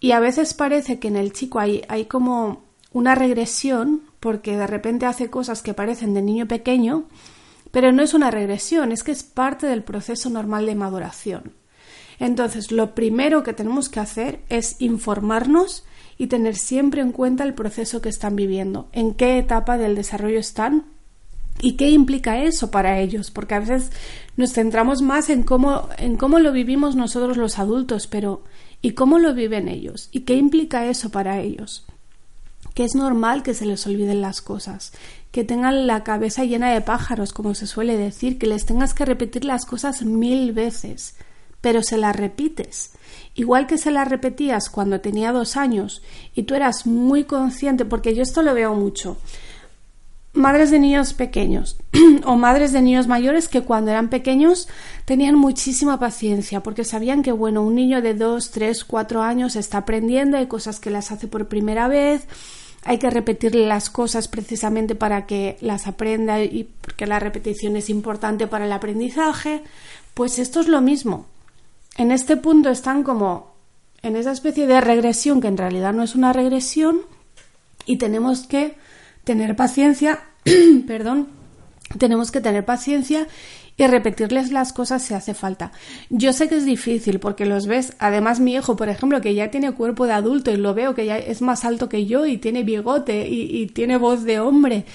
Y 0.00 0.12
a 0.12 0.20
veces 0.20 0.54
parece 0.54 0.98
que 0.98 1.08
en 1.08 1.16
el 1.16 1.32
chico 1.32 1.58
hay, 1.58 1.82
hay 1.88 2.04
como 2.06 2.62
una 2.92 3.14
regresión 3.14 4.02
porque 4.20 4.56
de 4.56 4.66
repente 4.66 5.06
hace 5.06 5.30
cosas 5.30 5.62
que 5.62 5.74
parecen 5.74 6.14
de 6.14 6.22
niño 6.22 6.46
pequeño, 6.46 7.04
pero 7.70 7.92
no 7.92 8.02
es 8.02 8.14
una 8.14 8.30
regresión, 8.30 8.92
es 8.92 9.02
que 9.02 9.12
es 9.12 9.22
parte 9.22 9.66
del 9.66 9.82
proceso 9.82 10.30
normal 10.30 10.66
de 10.66 10.74
maduración. 10.74 11.52
Entonces, 12.18 12.72
lo 12.72 12.94
primero 12.94 13.42
que 13.42 13.52
tenemos 13.52 13.88
que 13.88 14.00
hacer 14.00 14.40
es 14.48 14.76
informarnos 14.80 15.84
y 16.16 16.26
tener 16.26 16.56
siempre 16.56 17.00
en 17.00 17.12
cuenta 17.12 17.44
el 17.44 17.54
proceso 17.54 18.00
que 18.00 18.08
están 18.08 18.34
viviendo, 18.34 18.88
en 18.92 19.14
qué 19.14 19.38
etapa 19.38 19.78
del 19.78 19.94
desarrollo 19.94 20.40
están 20.40 20.86
y 21.60 21.72
qué 21.72 21.90
implica 21.90 22.42
eso 22.42 22.70
para 22.70 22.98
ellos, 22.98 23.30
porque 23.30 23.54
a 23.54 23.60
veces 23.60 23.92
nos 24.36 24.52
centramos 24.52 25.00
más 25.00 25.30
en 25.30 25.44
cómo, 25.44 25.88
en 25.96 26.16
cómo 26.16 26.40
lo 26.40 26.52
vivimos 26.52 26.96
nosotros 26.96 27.36
los 27.36 27.58
adultos, 27.58 28.08
pero 28.08 28.42
¿Y 28.80 28.92
cómo 28.92 29.18
lo 29.18 29.34
viven 29.34 29.68
ellos? 29.68 30.08
¿Y 30.12 30.20
qué 30.20 30.34
implica 30.34 30.86
eso 30.86 31.10
para 31.10 31.40
ellos? 31.40 31.84
Que 32.74 32.84
es 32.84 32.94
normal 32.94 33.42
que 33.42 33.54
se 33.54 33.66
les 33.66 33.86
olviden 33.86 34.20
las 34.20 34.40
cosas, 34.40 34.92
que 35.32 35.42
tengan 35.42 35.86
la 35.86 36.04
cabeza 36.04 36.44
llena 36.44 36.70
de 36.70 36.80
pájaros, 36.80 37.32
como 37.32 37.54
se 37.54 37.66
suele 37.66 37.96
decir, 37.96 38.38
que 38.38 38.46
les 38.46 38.66
tengas 38.66 38.94
que 38.94 39.04
repetir 39.04 39.44
las 39.44 39.66
cosas 39.66 40.02
mil 40.02 40.52
veces, 40.52 41.16
pero 41.60 41.82
se 41.82 41.98
las 41.98 42.14
repites. 42.14 42.92
Igual 43.34 43.66
que 43.66 43.78
se 43.78 43.90
las 43.90 44.08
repetías 44.08 44.70
cuando 44.70 45.00
tenía 45.00 45.32
dos 45.32 45.56
años 45.56 46.02
y 46.34 46.44
tú 46.44 46.54
eras 46.54 46.86
muy 46.86 47.24
consciente, 47.24 47.84
porque 47.84 48.14
yo 48.14 48.22
esto 48.22 48.42
lo 48.42 48.54
veo 48.54 48.74
mucho 48.74 49.16
madres 50.32 50.70
de 50.70 50.78
niños 50.78 51.14
pequeños 51.14 51.76
o 52.24 52.36
madres 52.36 52.72
de 52.72 52.82
niños 52.82 53.06
mayores 53.06 53.48
que 53.48 53.62
cuando 53.62 53.90
eran 53.90 54.08
pequeños 54.08 54.68
tenían 55.04 55.34
muchísima 55.34 55.98
paciencia 55.98 56.62
porque 56.62 56.84
sabían 56.84 57.22
que 57.22 57.32
bueno, 57.32 57.62
un 57.62 57.74
niño 57.74 58.02
de 58.02 58.14
2, 58.14 58.50
3, 58.50 58.84
4 58.84 59.22
años 59.22 59.56
está 59.56 59.78
aprendiendo, 59.78 60.36
hay 60.36 60.46
cosas 60.46 60.80
que 60.80 60.90
las 60.90 61.10
hace 61.10 61.28
por 61.28 61.48
primera 61.48 61.88
vez, 61.88 62.26
hay 62.84 62.98
que 62.98 63.10
repetirle 63.10 63.66
las 63.66 63.90
cosas 63.90 64.28
precisamente 64.28 64.94
para 64.94 65.26
que 65.26 65.56
las 65.60 65.86
aprenda 65.86 66.42
y 66.42 66.68
porque 66.80 67.06
la 67.06 67.18
repetición 67.18 67.76
es 67.76 67.90
importante 67.90 68.46
para 68.46 68.66
el 68.66 68.72
aprendizaje, 68.72 69.62
pues 70.14 70.38
esto 70.38 70.60
es 70.60 70.68
lo 70.68 70.80
mismo. 70.80 71.26
En 71.96 72.12
este 72.12 72.36
punto 72.36 72.70
están 72.70 73.02
como 73.02 73.52
en 74.02 74.14
esa 74.16 74.32
especie 74.32 74.66
de 74.66 74.80
regresión 74.80 75.40
que 75.40 75.48
en 75.48 75.56
realidad 75.56 75.92
no 75.92 76.02
es 76.02 76.14
una 76.14 76.32
regresión 76.32 77.00
y 77.84 77.96
tenemos 77.96 78.46
que 78.46 78.76
tener 79.28 79.56
paciencia, 79.56 80.20
perdón, 80.86 81.28
tenemos 81.98 82.30
que 82.30 82.40
tener 82.40 82.64
paciencia 82.64 83.26
y 83.76 83.86
repetirles 83.86 84.50
las 84.52 84.72
cosas 84.72 85.02
si 85.02 85.12
hace 85.12 85.34
falta. 85.34 85.70
Yo 86.08 86.32
sé 86.32 86.48
que 86.48 86.56
es 86.56 86.64
difícil 86.64 87.20
porque 87.20 87.44
los 87.44 87.66
ves, 87.66 87.92
además 87.98 88.40
mi 88.40 88.54
hijo, 88.54 88.74
por 88.74 88.88
ejemplo, 88.88 89.20
que 89.20 89.34
ya 89.34 89.50
tiene 89.50 89.72
cuerpo 89.72 90.06
de 90.06 90.14
adulto 90.14 90.50
y 90.50 90.56
lo 90.56 90.72
veo 90.72 90.94
que 90.94 91.04
ya 91.04 91.18
es 91.18 91.42
más 91.42 91.66
alto 91.66 91.90
que 91.90 92.06
yo 92.06 92.24
y 92.24 92.38
tiene 92.38 92.62
bigote 92.64 93.28
y, 93.28 93.66
tiene 93.66 93.98
voz 93.98 94.24
de 94.24 94.40
hombre 94.40 94.86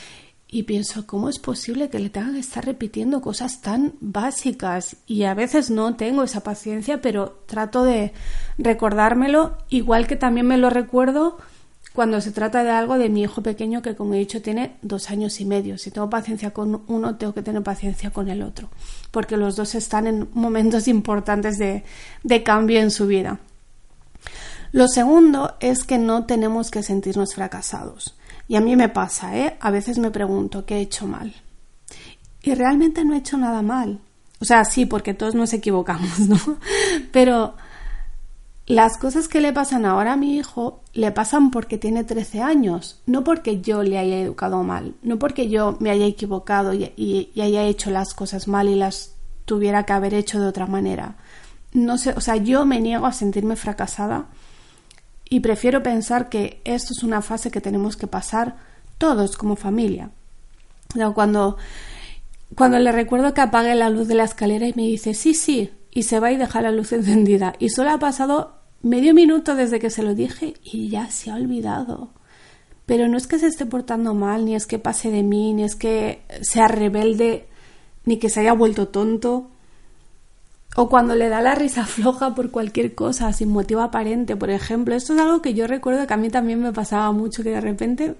y 0.47 0.63
pienso, 0.63 1.05
¿cómo 1.05 1.29
es 1.29 1.37
posible 1.37 1.89
que 1.91 1.99
le 1.99 2.09
tengan 2.09 2.33
que 2.33 2.39
estar 2.39 2.65
repitiendo 2.65 3.21
cosas 3.21 3.61
tan 3.61 3.93
básicas? 4.01 4.95
Y 5.05 5.25
a 5.25 5.35
veces 5.35 5.69
no 5.69 5.95
tengo 5.95 6.23
esa 6.23 6.41
paciencia, 6.41 7.01
pero 7.01 7.43
trato 7.45 7.83
de 7.83 8.13
recordármelo, 8.57 9.59
igual 9.69 10.07
que 10.07 10.15
también 10.15 10.47
me 10.47 10.57
lo 10.57 10.71
recuerdo 10.71 11.37
cuando 11.93 12.19
se 12.21 12.31
trata 12.31 12.63
de 12.63 12.71
algo 12.71 12.97
de 12.97 13.09
mi 13.09 13.21
hijo 13.21 13.41
pequeño 13.41 13.81
que, 13.81 13.95
como 13.95 14.15
he 14.15 14.17
dicho, 14.17 14.41
tiene 14.41 14.77
dos 14.81 15.11
años 15.11 15.39
y 15.39 15.45
medio. 15.45 15.77
Si 15.77 15.91
tengo 15.91 16.09
paciencia 16.09 16.51
con 16.51 16.83
uno, 16.87 17.15
tengo 17.17 17.33
que 17.33 17.43
tener 17.43 17.61
paciencia 17.61 18.09
con 18.09 18.29
el 18.29 18.41
otro, 18.41 18.69
porque 19.11 19.37
los 19.37 19.55
dos 19.55 19.75
están 19.75 20.07
en 20.07 20.27
momentos 20.33 20.87
importantes 20.87 21.57
de, 21.57 21.83
de 22.23 22.43
cambio 22.43 22.79
en 22.79 22.91
su 22.91 23.07
vida. 23.07 23.39
Lo 24.71 24.87
segundo 24.87 25.55
es 25.59 25.83
que 25.83 25.99
no 25.99 26.25
tenemos 26.25 26.71
que 26.71 26.81
sentirnos 26.81 27.35
fracasados. 27.35 28.17
Y 28.47 28.55
a 28.55 28.61
mí 28.61 28.75
me 28.75 28.89
pasa, 28.89 29.37
¿eh? 29.37 29.55
A 29.59 29.69
veces 29.69 29.99
me 29.99 30.09
pregunto 30.09 30.65
qué 30.65 30.77
he 30.77 30.81
hecho 30.81 31.05
mal. 31.05 31.33
Y 32.41 32.55
realmente 32.55 33.05
no 33.05 33.13
he 33.13 33.19
hecho 33.19 33.37
nada 33.37 33.61
mal. 33.61 33.99
O 34.39 34.45
sea, 34.45 34.65
sí, 34.65 34.87
porque 34.87 35.13
todos 35.13 35.35
nos 35.35 35.53
equivocamos, 35.53 36.19
¿no? 36.27 36.37
Pero 37.11 37.55
las 38.65 38.97
cosas 38.97 39.27
que 39.27 39.41
le 39.41 39.51
pasan 39.51 39.85
ahora 39.85 40.13
a 40.13 40.17
mi 40.17 40.37
hijo 40.37 40.81
le 40.93 41.11
pasan 41.11 41.51
porque 41.51 41.77
tiene 41.77 42.05
13 42.05 42.41
años, 42.41 43.01
no 43.05 43.23
porque 43.23 43.59
yo 43.59 43.83
le 43.83 43.97
haya 43.97 44.19
educado 44.19 44.63
mal, 44.63 44.95
no 45.01 45.19
porque 45.19 45.49
yo 45.49 45.75
me 45.81 45.89
haya 45.89 46.05
equivocado 46.05 46.73
y, 46.73 47.31
haya 47.35 47.63
hecho 47.63 47.91
las 47.91 48.13
cosas 48.13 48.47
mal 48.47 48.69
y 48.69 48.75
las 48.75 49.15
tuviera 49.43 49.83
que 49.83 49.93
haber 49.93 50.13
hecho 50.13 50.39
de 50.39 50.47
otra 50.47 50.65
manera. 50.65 51.17
No 51.73 51.97
sé, 51.97 52.13
o 52.15 52.21
sea, 52.21 52.37
yo 52.37 52.65
me 52.65 52.79
niego 52.79 53.05
a 53.05 53.11
sentirme 53.11 53.57
fracasada 53.57 54.27
y 55.27 55.41
prefiero 55.41 55.83
pensar 55.83 56.29
que 56.29 56.61
esto 56.63 56.93
es 56.93 57.03
una 57.03 57.21
fase 57.21 57.51
que 57.51 57.59
tenemos 57.59 57.97
que 57.97 58.07
pasar 58.07 58.55
todos 58.97 59.35
como 59.35 59.57
familia. 59.57 60.11
Cuando, 61.15 61.57
cuando 62.55 62.79
le 62.79 62.91
recuerdo 62.93 63.33
que 63.33 63.41
apague 63.41 63.75
la 63.75 63.89
luz 63.89 64.07
de 64.07 64.15
la 64.15 64.23
escalera 64.23 64.67
y 64.67 64.73
me 64.75 64.83
dice 64.83 65.15
sí, 65.15 65.33
sí, 65.33 65.71
y 65.93 66.03
se 66.03 66.19
va 66.19 66.31
y 66.31 66.37
deja 66.37 66.61
la 66.61 66.71
luz 66.71 66.91
encendida. 66.91 67.53
Y 67.59 67.69
solo 67.69 67.91
ha 67.91 67.99
pasado 67.99 68.55
medio 68.81 69.13
minuto 69.13 69.55
desde 69.55 69.79
que 69.79 69.89
se 69.89 70.03
lo 70.03 70.15
dije 70.15 70.55
y 70.63 70.89
ya 70.89 71.09
se 71.09 71.31
ha 71.31 71.35
olvidado. 71.35 72.09
Pero 72.85 73.07
no 73.07 73.17
es 73.17 73.27
que 73.27 73.39
se 73.39 73.47
esté 73.47 73.65
portando 73.65 74.13
mal, 74.13 74.45
ni 74.45 74.55
es 74.55 74.65
que 74.65 74.79
pase 74.79 75.09
de 75.09 75.23
mí, 75.23 75.53
ni 75.53 75.63
es 75.63 75.75
que 75.75 76.21
sea 76.41 76.67
rebelde, 76.67 77.47
ni 78.05 78.17
que 78.17 78.29
se 78.29 78.41
haya 78.41 78.53
vuelto 78.53 78.89
tonto. 78.89 79.49
O 80.75 80.89
cuando 80.89 81.15
le 81.15 81.29
da 81.29 81.41
la 81.41 81.55
risa 81.55 81.85
floja 81.85 82.35
por 82.35 82.51
cualquier 82.51 82.95
cosa, 82.95 83.31
sin 83.31 83.49
motivo 83.49 83.81
aparente, 83.81 84.35
por 84.35 84.49
ejemplo. 84.49 84.95
Esto 84.95 85.13
es 85.13 85.19
algo 85.19 85.41
que 85.41 85.53
yo 85.53 85.67
recuerdo 85.67 86.07
que 86.07 86.13
a 86.13 86.17
mí 86.17 86.29
también 86.29 86.61
me 86.61 86.73
pasaba 86.73 87.11
mucho, 87.11 87.43
que 87.43 87.51
de 87.51 87.61
repente 87.61 88.15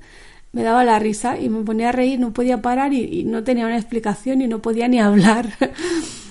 me 0.53 0.63
daba 0.63 0.85
la 0.85 0.99
risa 0.99 1.39
y 1.39 1.49
me 1.49 1.63
ponía 1.63 1.89
a 1.89 1.91
reír, 1.91 2.19
no 2.19 2.31
podía 2.31 2.61
parar 2.61 2.93
y, 2.93 3.23
no 3.25 3.43
tenía 3.43 3.65
una 3.65 3.77
explicación 3.77 4.41
y 4.41 4.47
no 4.47 4.61
podía 4.61 4.87
ni 4.87 4.99
hablar. 4.99 5.49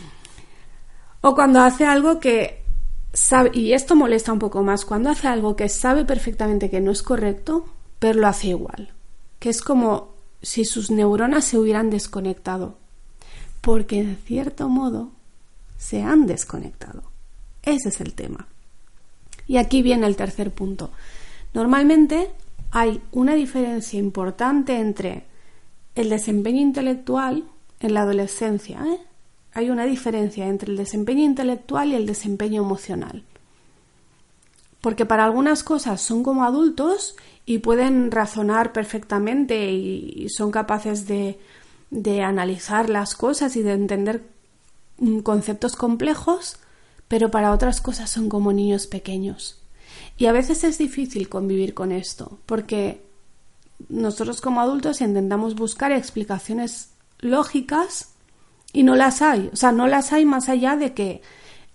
o 1.23 1.35
cuando 1.35 1.61
hace 1.61 1.87
algo 1.87 2.21
que 2.21 2.63
sabe, 3.13 3.51
y 3.55 3.73
esto 3.73 3.95
molesta 3.95 4.33
un 4.33 4.39
poco 4.39 4.63
más, 4.63 4.85
cuando 4.85 5.11
hace 5.11 5.29
algo 5.29 5.57
que 5.57 5.69
sabe 5.69 6.05
perfectamente 6.05 6.69
que 6.69 6.81
no 6.81 6.91
es 6.91 7.03
correcto, 7.03 7.65
pero 7.99 8.21
lo 8.21 8.27
hace 8.27 8.49
igual. 8.49 8.93
Que 9.39 9.49
es 9.49 9.63
como 9.63 10.11
si 10.43 10.65
sus 10.65 10.91
neuronas 10.91 11.45
se 11.45 11.59
hubieran 11.59 11.91
desconectado. 11.91 12.77
Porque 13.61 14.01
en 14.01 14.17
cierto 14.17 14.69
modo 14.69 15.11
se 15.79 16.03
han 16.03 16.27
desconectado. 16.27 17.05
Ese 17.63 17.91
es 17.91 18.01
el 18.01 18.15
tema. 18.15 18.49
Y 19.47 19.59
aquí 19.59 19.83
viene 19.83 20.07
el 20.07 20.17
tercer 20.17 20.51
punto. 20.51 20.91
Normalmente 21.55 22.31
hay 22.73 23.01
una 23.13 23.35
diferencia 23.35 23.99
importante 23.99 24.79
entre 24.81 25.25
el 25.95 26.09
desempeño 26.09 26.61
intelectual 26.61 27.45
en 27.79 27.95
la 27.95 28.03
adolescencia. 28.03 28.83
¿eh? 28.85 28.99
Hay 29.55 29.71
una 29.71 29.85
diferencia 29.85 30.47
entre 30.49 30.71
el 30.71 30.77
desempeño 30.77 31.25
intelectual 31.25 31.91
y 31.91 31.95
el 31.95 32.07
desempeño 32.07 32.63
emocional. 32.63 33.25
Porque 34.81 35.07
para 35.07 35.25
algunas 35.25 35.63
cosas 35.63 36.01
son 36.01 36.23
como 36.23 36.45
adultos 36.45 37.17
y 37.47 37.59
pueden 37.59 38.11
razonar 38.11 38.73
perfectamente 38.73 39.71
y 39.71 40.29
son 40.29 40.51
capaces 40.51 41.07
de, 41.07 41.39
de 41.91 42.23
analizar 42.23 42.91
las 42.91 43.15
cosas 43.15 43.55
y 43.57 43.63
de 43.63 43.73
entender 43.73 44.23
Mm, 45.03 45.19
conceptos 45.21 45.75
complejos, 45.75 46.59
pero 47.09 47.33
para 47.33 47.51
otras 47.53 47.81
cosas 47.81 48.09
son 48.09 48.29
como 48.29 48.53
niños 48.53 48.87
pequeños. 48.87 49.61
Y 50.17 50.27
a 50.27 50.33
veces 50.33 50.63
es 50.63 50.79
difícil 50.79 51.29
convivir 51.29 51.75
con 51.75 51.91
esto, 51.91 52.39
porque 52.47 53.05
nosotros 53.89 54.41
como 54.41 54.61
adultos 54.61 55.01
intentamos 55.01 55.57
buscar 55.57 55.91
explicaciones 55.91 56.91
lógicas 57.19 58.12
y 58.73 58.83
no 58.83 58.95
las 58.95 59.23
hay. 59.23 59.51
O 59.53 59.57
sea, 59.57 59.73
no 59.73 59.87
las 59.87 60.13
hay 60.13 60.25
más 60.25 60.49
allá 60.49 60.77
de 60.77 60.95
que 60.95 61.23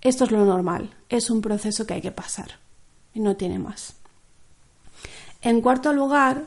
esto 0.01 0.23
es 0.23 0.31
lo 0.31 0.45
normal, 0.45 0.95
es 1.09 1.29
un 1.29 1.41
proceso 1.41 1.85
que 1.85 1.95
hay 1.95 2.01
que 2.01 2.11
pasar 2.11 2.59
y 3.13 3.19
no 3.19 3.35
tiene 3.35 3.59
más. 3.59 3.95
En 5.41 5.61
cuarto 5.61 5.93
lugar, 5.93 6.43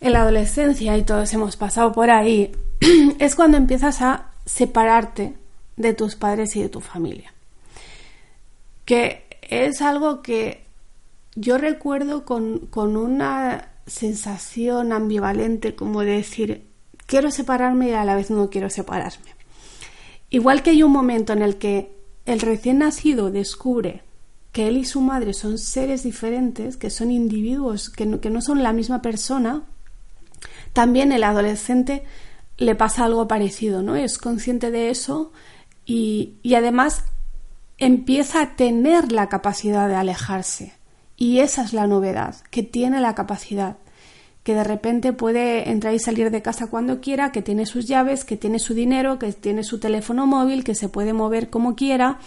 en 0.00 0.12
la 0.12 0.22
adolescencia, 0.22 0.96
y 0.96 1.02
todos 1.02 1.32
hemos 1.32 1.56
pasado 1.56 1.92
por 1.92 2.10
ahí, 2.10 2.52
es 3.18 3.34
cuando 3.34 3.56
empiezas 3.56 4.02
a 4.02 4.30
separarte 4.44 5.34
de 5.76 5.94
tus 5.94 6.16
padres 6.16 6.54
y 6.56 6.62
de 6.62 6.68
tu 6.68 6.80
familia. 6.80 7.32
Que 8.84 9.26
es 9.42 9.80
algo 9.80 10.22
que 10.22 10.64
yo 11.34 11.58
recuerdo 11.58 12.24
con, 12.24 12.66
con 12.66 12.96
una 12.96 13.68
sensación 13.86 14.92
ambivalente 14.92 15.74
como 15.74 16.00
de 16.02 16.12
decir 16.12 16.66
quiero 17.06 17.30
separarme 17.30 17.88
y 17.88 17.92
a 17.92 18.04
la 18.04 18.14
vez 18.14 18.30
no 18.30 18.50
quiero 18.50 18.70
separarme. 18.70 19.34
Igual 20.30 20.62
que 20.62 20.70
hay 20.70 20.82
un 20.82 20.92
momento 20.92 21.32
en 21.32 21.42
el 21.42 21.56
que 21.56 21.94
el 22.26 22.40
recién 22.40 22.78
nacido 22.78 23.30
descubre 23.30 24.02
que 24.52 24.68
él 24.68 24.76
y 24.76 24.84
su 24.84 25.00
madre 25.00 25.34
son 25.34 25.58
seres 25.58 26.04
diferentes, 26.04 26.76
que 26.76 26.88
son 26.88 27.10
individuos, 27.10 27.90
que 27.90 28.06
no, 28.06 28.40
son 28.40 28.62
la 28.62 28.72
misma 28.72 29.02
persona, 29.02 29.64
también 30.72 31.10
el 31.10 31.24
adolescente 31.24 32.04
le 32.56 32.76
pasa 32.76 33.04
algo 33.04 33.26
parecido, 33.26 33.82
¿no? 33.82 33.96
Es 33.96 34.16
consciente 34.16 34.70
de 34.70 34.90
eso 34.90 35.32
y, 35.84 36.36
además 36.56 37.04
empieza 37.78 38.42
a 38.42 38.54
tener 38.54 39.10
la 39.10 39.28
capacidad 39.28 39.88
de 39.88 39.96
alejarse. 39.96 40.72
Y 41.16 41.40
esa 41.40 41.64
es 41.64 41.72
la 41.72 41.88
novedad, 41.88 42.36
que 42.50 42.62
tiene 42.62 43.00
la 43.00 43.16
capacidad, 43.16 43.76
que 44.44 44.54
de 44.54 44.62
repente 44.62 45.12
puede 45.14 45.70
entrar 45.70 45.94
y 45.94 45.98
salir 45.98 46.30
de 46.30 46.42
casa 46.42 46.68
cuando 46.68 47.00
quiera, 47.00 47.32
que 47.32 47.42
tiene 47.42 47.64
sus 47.64 47.86
llaves, 47.86 48.24
que 48.24 48.36
tiene 48.36 48.58
su 48.58 48.74
dinero, 48.74 49.18
que 49.18 49.32
tiene 49.32 49.64
su 49.64 49.80
teléfono 49.80 50.26
móvil, 50.26 50.62
que 50.62 50.74
se 50.74 50.90
puede 50.90 51.14
mover 51.14 51.50
como 51.50 51.74
quiera 51.74 52.18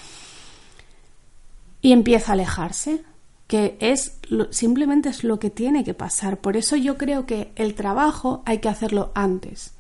y 1.80 1.92
empieza 1.92 2.32
a 2.32 2.34
alejarse, 2.34 3.04
que 3.46 3.78
es 3.80 4.20
simplemente 4.50 5.10
es 5.10 5.24
lo 5.24 5.38
que 5.40 5.52
tiene 5.52 5.84
que 5.84 5.94
pasar. 5.94 6.38
Por 6.40 6.58
eso 6.58 6.76
yo 6.76 6.98
creo 6.98 7.28
que 7.28 7.52
el 7.56 7.76
trabajo 7.76 8.42
hay 8.46 8.58
que 8.58 8.70
hacerlo 8.70 9.12
antes. 9.14 9.74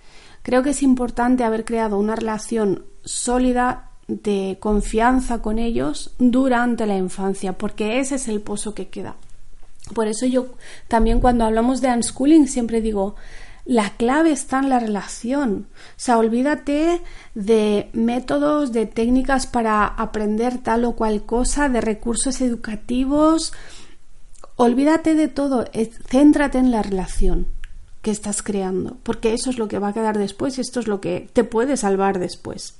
Creo 0.44 0.62
que 0.62 0.70
es 0.70 0.84
importante 0.84 1.44
haber 1.44 1.65
creado 1.65 1.98
una 1.98 2.15
relación 2.15 2.86
sólida 3.03 3.89
de 4.08 4.58
confianza 4.60 5.41
con 5.41 5.58
ellos 5.58 6.13
durante 6.20 6.86
la 6.86 6.98
infancia, 6.98 7.58
porque 7.58 8.00
ese 8.00 8.15
es 8.15 8.27
el 8.27 8.41
pozo 8.41 8.75
que 8.75 8.89
queda. 8.89 9.15
Por 9.94 10.08
eso 10.08 10.25
yo 10.25 10.48
también 10.88 11.20
cuando 11.20 11.46
hablamos 11.46 11.82
de 11.82 11.89
unschooling 11.89 12.48
siempre 12.48 12.82
digo, 12.82 13.15
la 13.67 13.91
clave 13.98 14.32
está 14.32 14.60
en 14.60 14.70
la 14.70 14.79
relación. 14.79 15.67
O 15.74 16.00
sea, 16.00 16.17
olvídate 16.17 17.01
de 17.36 17.89
métodos, 17.91 18.72
de 18.72 18.86
técnicas 18.86 19.46
para 19.46 19.86
aprender 19.86 20.60
tal 20.60 20.86
o 20.86 20.94
cual 20.94 21.24
cosa, 21.25 21.67
de 21.67 21.82
recursos 21.82 22.39
educativos. 22.39 23.53
Olvídate 24.56 25.15
de 25.15 25.27
todo, 25.27 25.65
céntrate 26.10 26.58
en 26.58 26.72
la 26.72 26.82
relación 26.82 27.48
que 28.01 28.12
estás 28.12 28.41
creando, 28.41 28.98
porque 29.03 29.34
eso 29.34 29.50
es 29.50 29.58
lo 29.58 29.67
que 29.67 29.79
va 29.79 29.89
a 29.89 29.94
quedar 29.94 30.17
después 30.17 30.58
y 30.58 30.62
esto 30.62 30.79
es 30.79 30.88
lo 30.88 31.01
que 31.01 31.29
te 31.34 31.44
puede 31.44 31.75
salvar 31.75 32.20
después. 32.20 32.75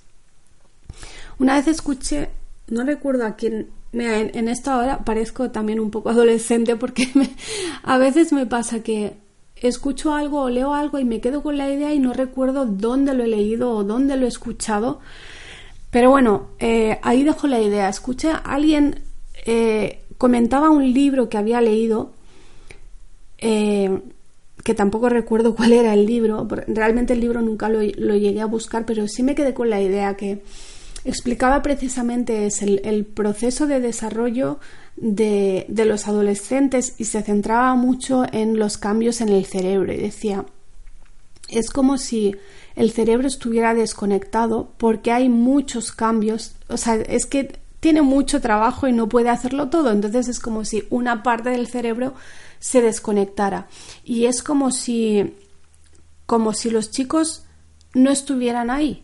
Una 1.38 1.56
vez 1.56 1.68
escuché, 1.68 2.30
no 2.68 2.86
recuerdo 2.86 3.26
a 3.26 3.36
quién, 3.36 3.70
en, 3.94 4.48
esta 4.48 4.78
hora 4.78 5.06
parezco 5.06 5.52
también 5.52 5.80
un 5.80 5.92
poco 5.92 6.10
adolescente 6.10 6.76
porque 6.76 7.08
a 7.84 7.98
veces 7.98 8.34
me 8.34 8.46
pasa 8.46 8.82
que 8.82 9.14
escucho 9.56 10.14
algo 10.14 10.42
o 10.42 10.50
leo 10.50 10.74
algo 10.74 11.00
y 11.00 11.06
me 11.06 11.20
quedo 11.20 11.42
con 11.42 11.58
la 11.58 11.70
idea 11.70 11.94
y 11.94 12.00
no 12.00 12.14
recuerdo 12.14 12.66
dónde 12.66 13.14
lo 13.14 13.24
he 13.24 13.28
leído 13.28 13.72
o 13.72 13.84
dónde 13.84 14.18
lo 14.18 14.26
he 14.26 14.30
escuchado. 14.30 15.00
Pero 15.90 16.12
bueno, 16.12 16.50
eh, 16.60 17.00
ahí 17.02 17.24
dejo 17.24 17.48
la 17.48 17.62
idea. 17.62 17.90
Escuché 17.90 18.30
a 18.30 18.38
alguien 18.38 19.02
eh, 19.46 20.02
comentaba 20.18 20.70
un 20.70 20.94
libro 20.94 21.30
que 21.30 21.38
había 21.38 21.62
leído 21.62 22.12
eh, 23.38 24.02
que 24.64 24.74
tampoco 24.74 25.08
recuerdo 25.08 25.56
cuál 25.56 25.74
era 25.74 25.94
el 25.94 26.06
libro, 26.06 26.48
realmente 26.68 27.14
el 27.14 27.22
libro 27.22 27.42
nunca 27.42 27.70
lo, 27.70 27.82
llegué 27.82 28.42
a 28.42 28.46
buscar, 28.46 28.86
pero 28.86 29.08
sí 29.08 29.24
me 29.24 29.36
quedé 29.36 29.54
con 29.54 29.70
la 29.70 29.82
idea 29.82 30.18
que 30.18 30.42
explicaba 31.10 31.62
precisamente 31.62 32.48
el, 32.48 33.06
proceso 33.06 33.68
de 33.68 33.80
desarrollo 33.80 34.60
de, 34.96 35.66
de, 35.70 35.86
los 35.86 36.08
adolescentes 36.08 36.96
y 36.98 37.06
se 37.06 37.22
centraba 37.22 37.76
mucho 37.76 38.26
en 38.32 38.60
los 38.60 38.78
cambios 38.78 39.22
en 39.22 39.30
el 39.30 39.46
cerebro 39.46 39.94
y 39.94 39.98
decía, 39.98 40.46
es 41.50 41.70
como 41.70 41.98
si 41.98 42.36
el 42.76 42.92
cerebro 42.92 43.28
estuviera 43.28 43.74
desconectado 43.74 44.72
porque 44.78 45.12
hay 45.12 45.30
muchos 45.30 45.92
cambios, 45.92 46.56
o 46.68 46.78
sea, 46.78 46.96
es 46.96 47.26
que 47.26 47.60
tiene 47.80 48.02
mucho 48.02 48.42
trabajo 48.42 48.88
y 48.88 48.92
no 48.92 49.08
puede 49.08 49.30
hacerlo 49.30 49.70
todo, 49.70 49.92
entonces 49.92 50.28
es 50.28 50.40
como 50.40 50.66
si 50.66 50.86
una 50.90 51.24
parte 51.24 51.50
del 51.50 51.68
cerebro 51.68 52.14
se 52.60 52.82
desconectara. 52.82 53.68
Y 54.04 54.26
es 54.26 54.44
como 54.44 54.72
si 54.72 55.36
como 56.26 56.54
si 56.54 56.70
los 56.70 56.92
chicos 56.92 57.46
no 57.94 58.12
estuvieran 58.12 58.70
ahí, 58.70 59.04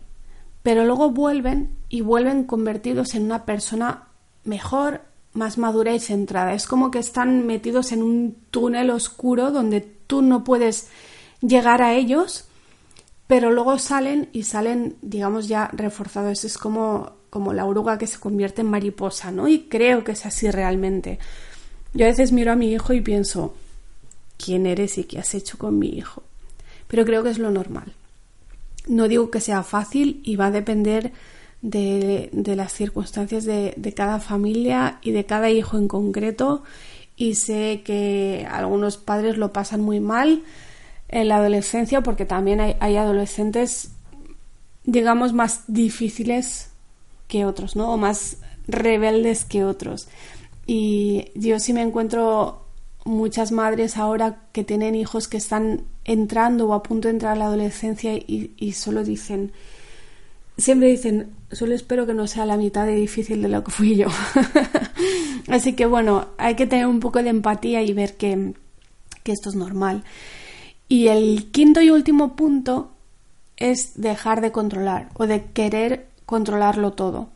pero 0.62 0.84
luego 0.84 1.10
vuelven 1.10 1.70
y 1.94 2.00
vuelven 2.00 2.42
convertidos 2.42 3.14
en 3.14 3.22
una 3.22 3.44
persona 3.44 4.08
mejor, 4.42 5.02
más 5.32 5.58
madura 5.58 5.94
y 5.94 6.00
centrada. 6.00 6.52
Es 6.52 6.66
como 6.66 6.90
que 6.90 6.98
están 6.98 7.46
metidos 7.46 7.92
en 7.92 8.02
un 8.02 8.36
túnel 8.50 8.90
oscuro 8.90 9.52
donde 9.52 9.80
tú 9.80 10.20
no 10.20 10.42
puedes 10.42 10.88
llegar 11.40 11.82
a 11.82 11.94
ellos, 11.94 12.46
pero 13.28 13.52
luego 13.52 13.78
salen 13.78 14.28
y 14.32 14.42
salen, 14.42 14.96
digamos, 15.02 15.46
ya 15.46 15.70
reforzados. 15.72 16.44
Es 16.44 16.58
como, 16.58 17.12
como 17.30 17.52
la 17.52 17.64
oruga 17.64 17.96
que 17.96 18.08
se 18.08 18.18
convierte 18.18 18.62
en 18.62 18.70
mariposa, 18.70 19.30
¿no? 19.30 19.46
Y 19.46 19.68
creo 19.68 20.02
que 20.02 20.12
es 20.12 20.26
así 20.26 20.50
realmente. 20.50 21.20
Yo 21.92 22.06
a 22.06 22.08
veces 22.08 22.32
miro 22.32 22.50
a 22.50 22.56
mi 22.56 22.72
hijo 22.72 22.92
y 22.92 23.02
pienso, 23.02 23.54
¿quién 24.36 24.66
eres 24.66 24.98
y 24.98 25.04
qué 25.04 25.20
has 25.20 25.32
hecho 25.32 25.58
con 25.58 25.78
mi 25.78 25.90
hijo? 25.90 26.24
Pero 26.88 27.04
creo 27.04 27.22
que 27.22 27.30
es 27.30 27.38
lo 27.38 27.52
normal. 27.52 27.92
No 28.88 29.06
digo 29.06 29.30
que 29.30 29.38
sea 29.38 29.62
fácil 29.62 30.22
y 30.24 30.34
va 30.34 30.46
a 30.46 30.50
depender 30.50 31.12
de, 31.64 32.30
las 32.56 32.72
circunstancias 32.72 33.44
de, 33.44 33.94
cada 33.96 34.20
familia 34.20 34.98
y 35.02 35.12
de 35.12 35.24
cada 35.24 35.50
hijo 35.50 35.78
en 35.78 35.88
concreto. 35.88 36.62
Y 37.16 37.36
sé 37.36 37.82
que 37.84 38.46
algunos 38.50 38.98
padres 38.98 39.38
lo 39.38 39.52
pasan 39.52 39.80
muy 39.80 40.00
mal 40.00 40.42
en 41.08 41.28
la 41.28 41.36
adolescencia 41.36 42.02
porque 42.02 42.26
también 42.26 42.60
hay, 42.60 42.96
adolescentes, 42.96 43.92
digamos, 44.84 45.32
más 45.32 45.64
difíciles 45.66 46.70
que 47.28 47.46
otros, 47.46 47.76
¿no? 47.76 47.92
O 47.92 47.96
más 47.96 48.38
rebeldes 48.66 49.44
que 49.44 49.64
otros. 49.64 50.08
Y 50.66 51.30
yo 51.34 51.58
sí 51.60 51.72
me 51.72 51.82
encuentro 51.82 52.66
muchas 53.04 53.52
madres 53.52 53.96
ahora 53.96 54.38
que 54.52 54.64
tienen 54.64 54.94
hijos 54.94 55.28
que 55.28 55.36
están 55.36 55.84
entrando 56.04 56.68
o 56.68 56.74
a 56.74 56.82
punto 56.82 57.08
de 57.08 57.14
entrar 57.14 57.32
a 57.32 57.36
la 57.36 57.46
adolescencia 57.46 58.14
y, 58.14 58.72
solo 58.72 59.04
dicen, 59.04 59.52
siempre 60.56 60.88
dicen, 60.88 61.32
solo 61.50 61.74
espero 61.74 62.06
que 62.06 62.14
no 62.14 62.26
sea 62.26 62.46
la 62.46 62.56
mitad 62.56 62.86
de 62.86 62.94
difícil 62.94 63.42
de 63.42 63.48
lo 63.48 63.64
que 63.64 63.70
fui 63.70 63.96
yo. 63.96 64.08
Así 65.48 65.74
que 65.74 65.86
bueno, 65.86 66.28
hay 66.38 66.54
que 66.54 66.66
tener 66.66 66.86
un 66.86 67.00
poco 67.00 67.22
de 67.22 67.30
empatía 67.30 67.82
y 67.82 67.92
ver 67.92 68.16
que, 68.16 68.54
que 69.22 69.32
esto 69.32 69.48
es 69.48 69.56
normal. 69.56 70.04
Y 70.88 71.08
el 71.08 71.50
quinto 71.50 71.80
y 71.80 71.90
último 71.90 72.36
punto 72.36 72.92
es 73.56 74.00
dejar 74.00 74.40
de 74.40 74.52
controlar 74.52 75.10
o 75.14 75.26
de 75.26 75.44
querer 75.46 76.08
controlarlo 76.26 76.92
todo. 76.92 77.28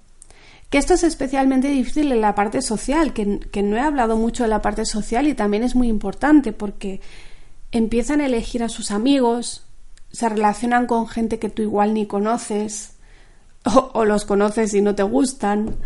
Que 0.71 0.79
esto 0.79 0.95
es 0.95 1.03
especialmente 1.03 1.69
difícil 1.69 2.13
en 2.13 2.21
la 2.21 2.35
parte 2.35 2.61
social, 2.61 3.15
que, 3.15 3.41
que, 3.41 3.63
no 3.63 3.77
he 3.77 3.81
hablado 3.81 4.17
mucho 4.17 4.43
de 4.43 4.51
la 4.51 4.61
parte 4.61 4.85
social 4.85 5.27
y 5.27 5.35
también 5.35 5.63
es 5.63 5.75
muy 5.75 5.89
importante 5.89 6.53
porque 6.53 7.01
empiezan 7.73 8.21
a 8.21 8.27
elegir 8.27 8.63
a 8.63 8.69
sus 8.69 8.91
amigos, 8.91 9.65
se 10.13 10.29
relacionan 10.29 10.87
con 10.87 11.09
gente 11.09 11.39
que 11.39 11.49
tú 11.49 11.63
igual 11.63 11.95
ni 11.95 12.07
conoces 12.07 12.98
o, 13.65 14.05
los 14.05 14.25
conoces 14.25 14.75
y 14.75 14.81
no 14.81 14.95
te 14.95 15.03
gustan, 15.03 15.77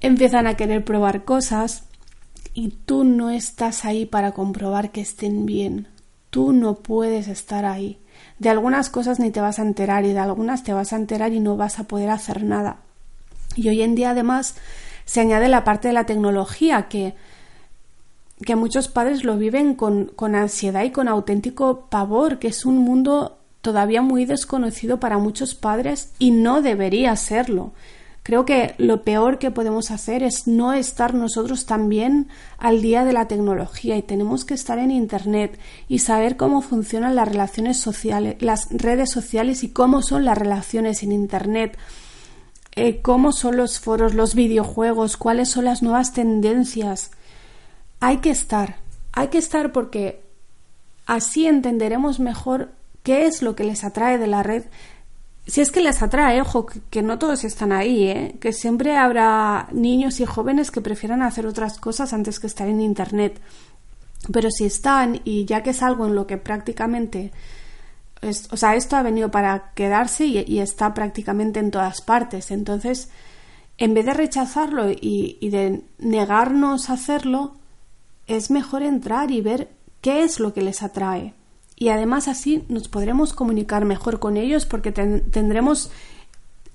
empiezan 0.00 0.46
a 0.46 0.56
querer 0.56 0.84
probar 0.84 1.24
cosas 1.24 1.84
y 2.54 2.68
tú 2.70 3.04
no 3.04 3.30
estás 3.30 3.84
ahí 3.84 4.06
para 4.06 4.32
comprobar 4.32 4.90
que 4.90 5.00
estén 5.00 5.46
bien. 5.46 5.88
Tú 6.30 6.52
no 6.52 6.76
puedes 6.76 7.28
estar 7.28 7.64
ahí. 7.64 7.98
De 8.38 8.48
algunas 8.48 8.90
cosas 8.90 9.20
ni 9.20 9.30
te 9.30 9.40
vas 9.40 9.58
a 9.58 9.62
enterar 9.62 10.04
y 10.04 10.12
de 10.12 10.18
algunas 10.18 10.64
te 10.64 10.72
vas 10.72 10.92
a 10.92 10.96
enterar 10.96 11.32
y 11.32 11.40
no 11.40 11.56
vas 11.56 11.78
a 11.78 11.84
poder 11.84 12.10
hacer 12.10 12.42
nada. 12.44 12.78
Y 13.54 13.68
hoy 13.68 13.82
en 13.82 13.94
día 13.94 14.10
además 14.10 14.56
se 15.04 15.20
añade 15.20 15.48
la 15.48 15.64
parte 15.64 15.88
de 15.88 15.94
la 15.94 16.06
tecnología 16.06 16.88
que, 16.88 17.14
que 18.44 18.56
muchos 18.56 18.88
padres 18.88 19.24
lo 19.24 19.36
viven 19.36 19.74
con, 19.74 20.06
con 20.06 20.34
ansiedad 20.34 20.84
y 20.84 20.90
con 20.90 21.08
auténtico 21.08 21.86
pavor, 21.90 22.38
que 22.38 22.48
es 22.48 22.64
un 22.64 22.78
mundo 22.78 23.41
todavía 23.62 24.02
muy 24.02 24.26
desconocido 24.26 25.00
para 25.00 25.16
muchos 25.16 25.54
padres 25.54 26.12
y 26.18 26.30
no 26.30 26.60
debería 26.60 27.16
serlo. 27.16 27.72
Creo 28.22 28.44
que 28.44 28.74
lo 28.78 29.02
peor 29.02 29.38
que 29.38 29.50
podemos 29.50 29.90
hacer 29.90 30.22
es 30.22 30.46
no 30.46 30.74
estar 30.74 31.14
nosotros 31.14 31.66
también 31.66 32.28
al 32.58 32.82
día 32.82 33.04
de 33.04 33.12
la 33.12 33.26
tecnología 33.26 33.96
y 33.96 34.02
tenemos 34.02 34.44
que 34.44 34.54
estar 34.54 34.78
en 34.78 34.90
Internet 34.90 35.58
y 35.88 36.00
saber 36.00 36.36
cómo 36.36 36.60
funcionan 36.60 37.16
las 37.16 37.28
relaciones 37.28 37.78
sociales, 37.78 38.36
las 38.40 38.68
redes 38.70 39.10
sociales 39.10 39.64
y 39.64 39.70
cómo 39.70 40.02
son 40.02 40.24
las 40.24 40.36
relaciones 40.36 41.02
en 41.02 41.10
Internet 41.10 41.78
eh, 42.74 43.02
cómo 43.02 43.32
son 43.32 43.58
los 43.58 43.80
foros, 43.80 44.14
los 44.14 44.34
videojuegos, 44.34 45.18
cuáles 45.18 45.50
son 45.50 45.66
las 45.66 45.82
nuevas 45.82 46.14
tendencias. 46.14 47.10
Hay 48.00 48.18
que 48.18 48.30
estar, 48.30 48.76
hay 49.12 49.28
que 49.28 49.38
estar 49.38 49.72
porque 49.72 50.22
así 51.04 51.46
entenderemos 51.46 52.18
mejor 52.18 52.70
qué 53.02 53.26
es 53.26 53.42
lo 53.42 53.56
que 53.56 53.64
les 53.64 53.84
atrae 53.84 54.18
de 54.18 54.26
la 54.26 54.42
red. 54.42 54.64
Si 55.46 55.60
es 55.60 55.70
que 55.70 55.80
les 55.80 56.02
atrae, 56.02 56.40
ojo, 56.40 56.66
que 56.90 57.02
no 57.02 57.18
todos 57.18 57.44
están 57.44 57.72
ahí, 57.72 58.04
¿eh? 58.04 58.36
que 58.40 58.52
siempre 58.52 58.96
habrá 58.96 59.68
niños 59.72 60.20
y 60.20 60.24
jóvenes 60.24 60.70
que 60.70 60.80
prefieran 60.80 61.22
hacer 61.22 61.46
otras 61.46 61.78
cosas 61.78 62.12
antes 62.12 62.38
que 62.38 62.46
estar 62.46 62.68
en 62.68 62.80
Internet. 62.80 63.40
Pero 64.32 64.50
si 64.50 64.66
están, 64.66 65.20
y 65.24 65.44
ya 65.46 65.64
que 65.64 65.70
es 65.70 65.82
algo 65.82 66.06
en 66.06 66.14
lo 66.14 66.28
que 66.28 66.38
prácticamente 66.38 67.32
o 68.50 68.56
sea, 68.56 68.76
esto 68.76 68.96
ha 68.96 69.02
venido 69.02 69.30
para 69.30 69.72
quedarse 69.74 70.26
y, 70.26 70.60
está 70.60 70.94
prácticamente 70.94 71.58
en 71.58 71.70
todas 71.70 72.02
partes. 72.02 72.50
Entonces, 72.52 73.08
en 73.78 73.94
vez 73.94 74.06
de 74.06 74.14
rechazarlo 74.14 74.90
y, 74.90 75.38
y, 75.40 75.50
de 75.50 75.82
negarnos 75.98 76.88
a 76.88 76.94
hacerlo, 76.94 77.56
es 78.28 78.50
mejor 78.50 78.82
entrar 78.82 79.32
y 79.32 79.40
ver 79.40 79.70
qué 80.00 80.22
es 80.22 80.38
lo 80.38 80.54
que 80.54 80.62
les 80.62 80.82
atrae. 80.84 81.34
Y 81.82 81.88
además 81.88 82.28
así 82.28 82.62
nos 82.68 82.86
podremos 82.86 83.32
comunicar 83.32 83.84
mejor 83.84 84.20
con 84.20 84.36
ellos 84.36 84.66
porque 84.66 84.92
tendremos 84.92 85.90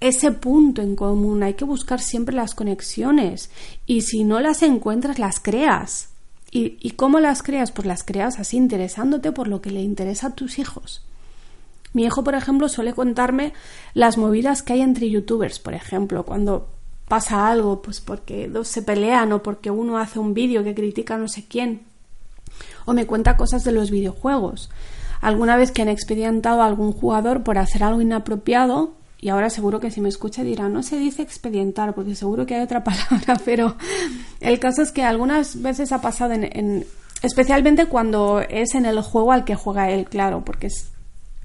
ese 0.01 0.33
punto 0.33 0.81
en 0.81 0.97
común. 0.97 1.43
Hay 1.43 1.53
que 1.53 1.63
buscar 1.63 2.01
siempre 2.01 2.35
las 2.35 2.53
conexiones 2.53 3.49
y 3.85 4.01
si 4.01 4.25
no 4.25 4.41
las 4.41 4.63
encuentras, 4.63 5.17
las 5.17 5.39
creas. 5.39 6.09
¿Y, 6.51 6.91
cómo 6.97 7.21
las 7.21 7.41
creas? 7.41 7.71
Pues 7.71 7.87
las 7.87 8.03
creas 8.03 8.37
así 8.37 8.57
interesándote 8.57 9.31
por 9.31 9.47
lo 9.47 9.61
que 9.61 9.71
le 9.71 9.81
interesa 9.81 10.27
a 10.27 10.35
tus 10.35 10.59
hijos. 10.59 11.05
Mi 11.93 12.03
hijo, 12.03 12.25
por 12.25 12.35
ejemplo, 12.35 12.67
suele 12.67 12.91
contarme 12.91 13.53
las 13.93 14.17
movidas 14.17 14.61
que 14.61 14.73
hay 14.73 14.81
entre 14.81 15.09
youtubers, 15.09 15.59
por 15.59 15.73
ejemplo, 15.73 16.25
cuando 16.25 16.67
pasa 17.07 17.47
algo, 17.47 17.81
pues 17.81 18.01
porque 18.01 18.49
dos 18.49 18.67
se 18.67 18.81
pelean 18.81 19.31
o 19.31 19.41
porque 19.41 19.71
uno 19.71 19.99
hace 19.99 20.19
un 20.19 20.33
vídeo 20.33 20.65
que 20.65 20.75
critica 20.75 21.17
no 21.17 21.29
sé 21.29 21.45
quién. 21.47 21.83
O 22.85 22.91
me 22.91 23.05
cuenta 23.05 23.37
cosas 23.37 23.63
de 23.63 23.71
los 23.71 23.89
videojuegos. 23.89 24.69
Alguna 25.21 25.57
vez 25.57 25.71
que 25.71 25.81
han 25.81 25.89
expedientado 25.89 26.61
a 26.61 26.67
algún 26.67 26.91
jugador 26.91 27.43
por 27.43 27.57
hacer 27.57 27.83
algo 27.83 28.01
inapropiado, 28.01 28.93
y 29.19 29.29
ahora 29.29 29.49
seguro 29.49 29.79
que 29.79 29.91
si 29.91 30.01
me 30.01 30.09
escucha 30.09 30.43
dirá, 30.43 30.69
no 30.69 30.83
se 30.83 30.97
dice 30.97 31.21
expedientar, 31.21 31.95
porque 31.95 32.15
seguro 32.15 32.45
que 32.45 32.55
hay 32.55 32.61
otra 32.61 32.83
palabra, 32.85 33.39
pero 33.43 33.75
el 34.39 34.59
caso 34.59 34.81
es 34.81 34.91
que 34.91 35.03
algunas 35.03 35.61
veces 35.61 35.91
ha 35.91 36.01
pasado 36.01 36.33
en, 36.33 36.43
en 36.43 36.85
especialmente 37.21 37.87
cuando 37.87 38.41
es 38.41 38.75
en 38.75 38.85
el 38.85 39.01
juego 39.01 39.31
al 39.31 39.45
que 39.45 39.55
juega 39.55 39.89
él, 39.89 40.05
claro, 40.05 40.45
porque 40.45 40.67
es 40.67 40.91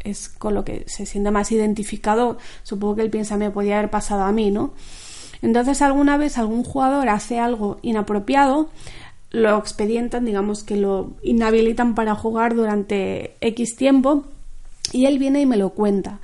es 0.05 0.29
con 0.29 0.55
lo 0.55 0.65
que 0.65 0.85
se 0.89 1.07
siente 1.07 1.31
más 1.31 1.53
identificado, 1.53 2.39
supongo 2.63 2.97
que 2.97 3.03
él 3.03 3.11
piensa 3.11 3.37
me 3.37 3.51
podía 3.51 3.79
haber 3.79 3.91
pasado 3.91 4.23
a 4.23 4.33
mí, 4.33 4.51
¿no? 4.51 4.73
Entonces 5.43 5.83
alguna 5.83 6.17
vez 6.17 6.39
algún 6.39 6.63
jugador 6.63 7.09
hace 7.09 7.39
algo 7.41 7.79
inapropiado, 7.83 8.69
lo 9.33 9.59
expedientan, 9.59 10.27
digamos 10.27 10.63
que 10.63 10.77
lo 10.77 11.15
inhabilitan 11.23 11.95
para 11.95 12.15
jugar 12.15 12.55
durante 12.55 13.35
X 13.41 13.77
tiempo 13.77 14.25
y 14.93 15.07
él 15.07 15.19
viene 15.19 15.41
y 15.41 15.47
me 15.47 15.57
lo 15.57 15.71
cuenta. 15.71 16.21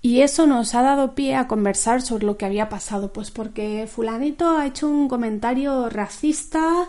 Y 0.00 0.20
eso 0.20 0.46
nos 0.46 0.74
ha 0.74 0.82
dado 0.82 1.14
pie 1.14 1.34
a 1.34 1.48
conversar 1.48 2.02
sobre 2.02 2.26
lo 2.26 2.36
que 2.36 2.44
había 2.44 2.68
pasado, 2.68 3.12
pues 3.12 3.30
porque 3.30 3.88
fulanito 3.90 4.58
ha 4.58 4.66
hecho 4.66 4.86
un 4.86 5.08
comentario 5.08 5.88
racista 5.88 6.88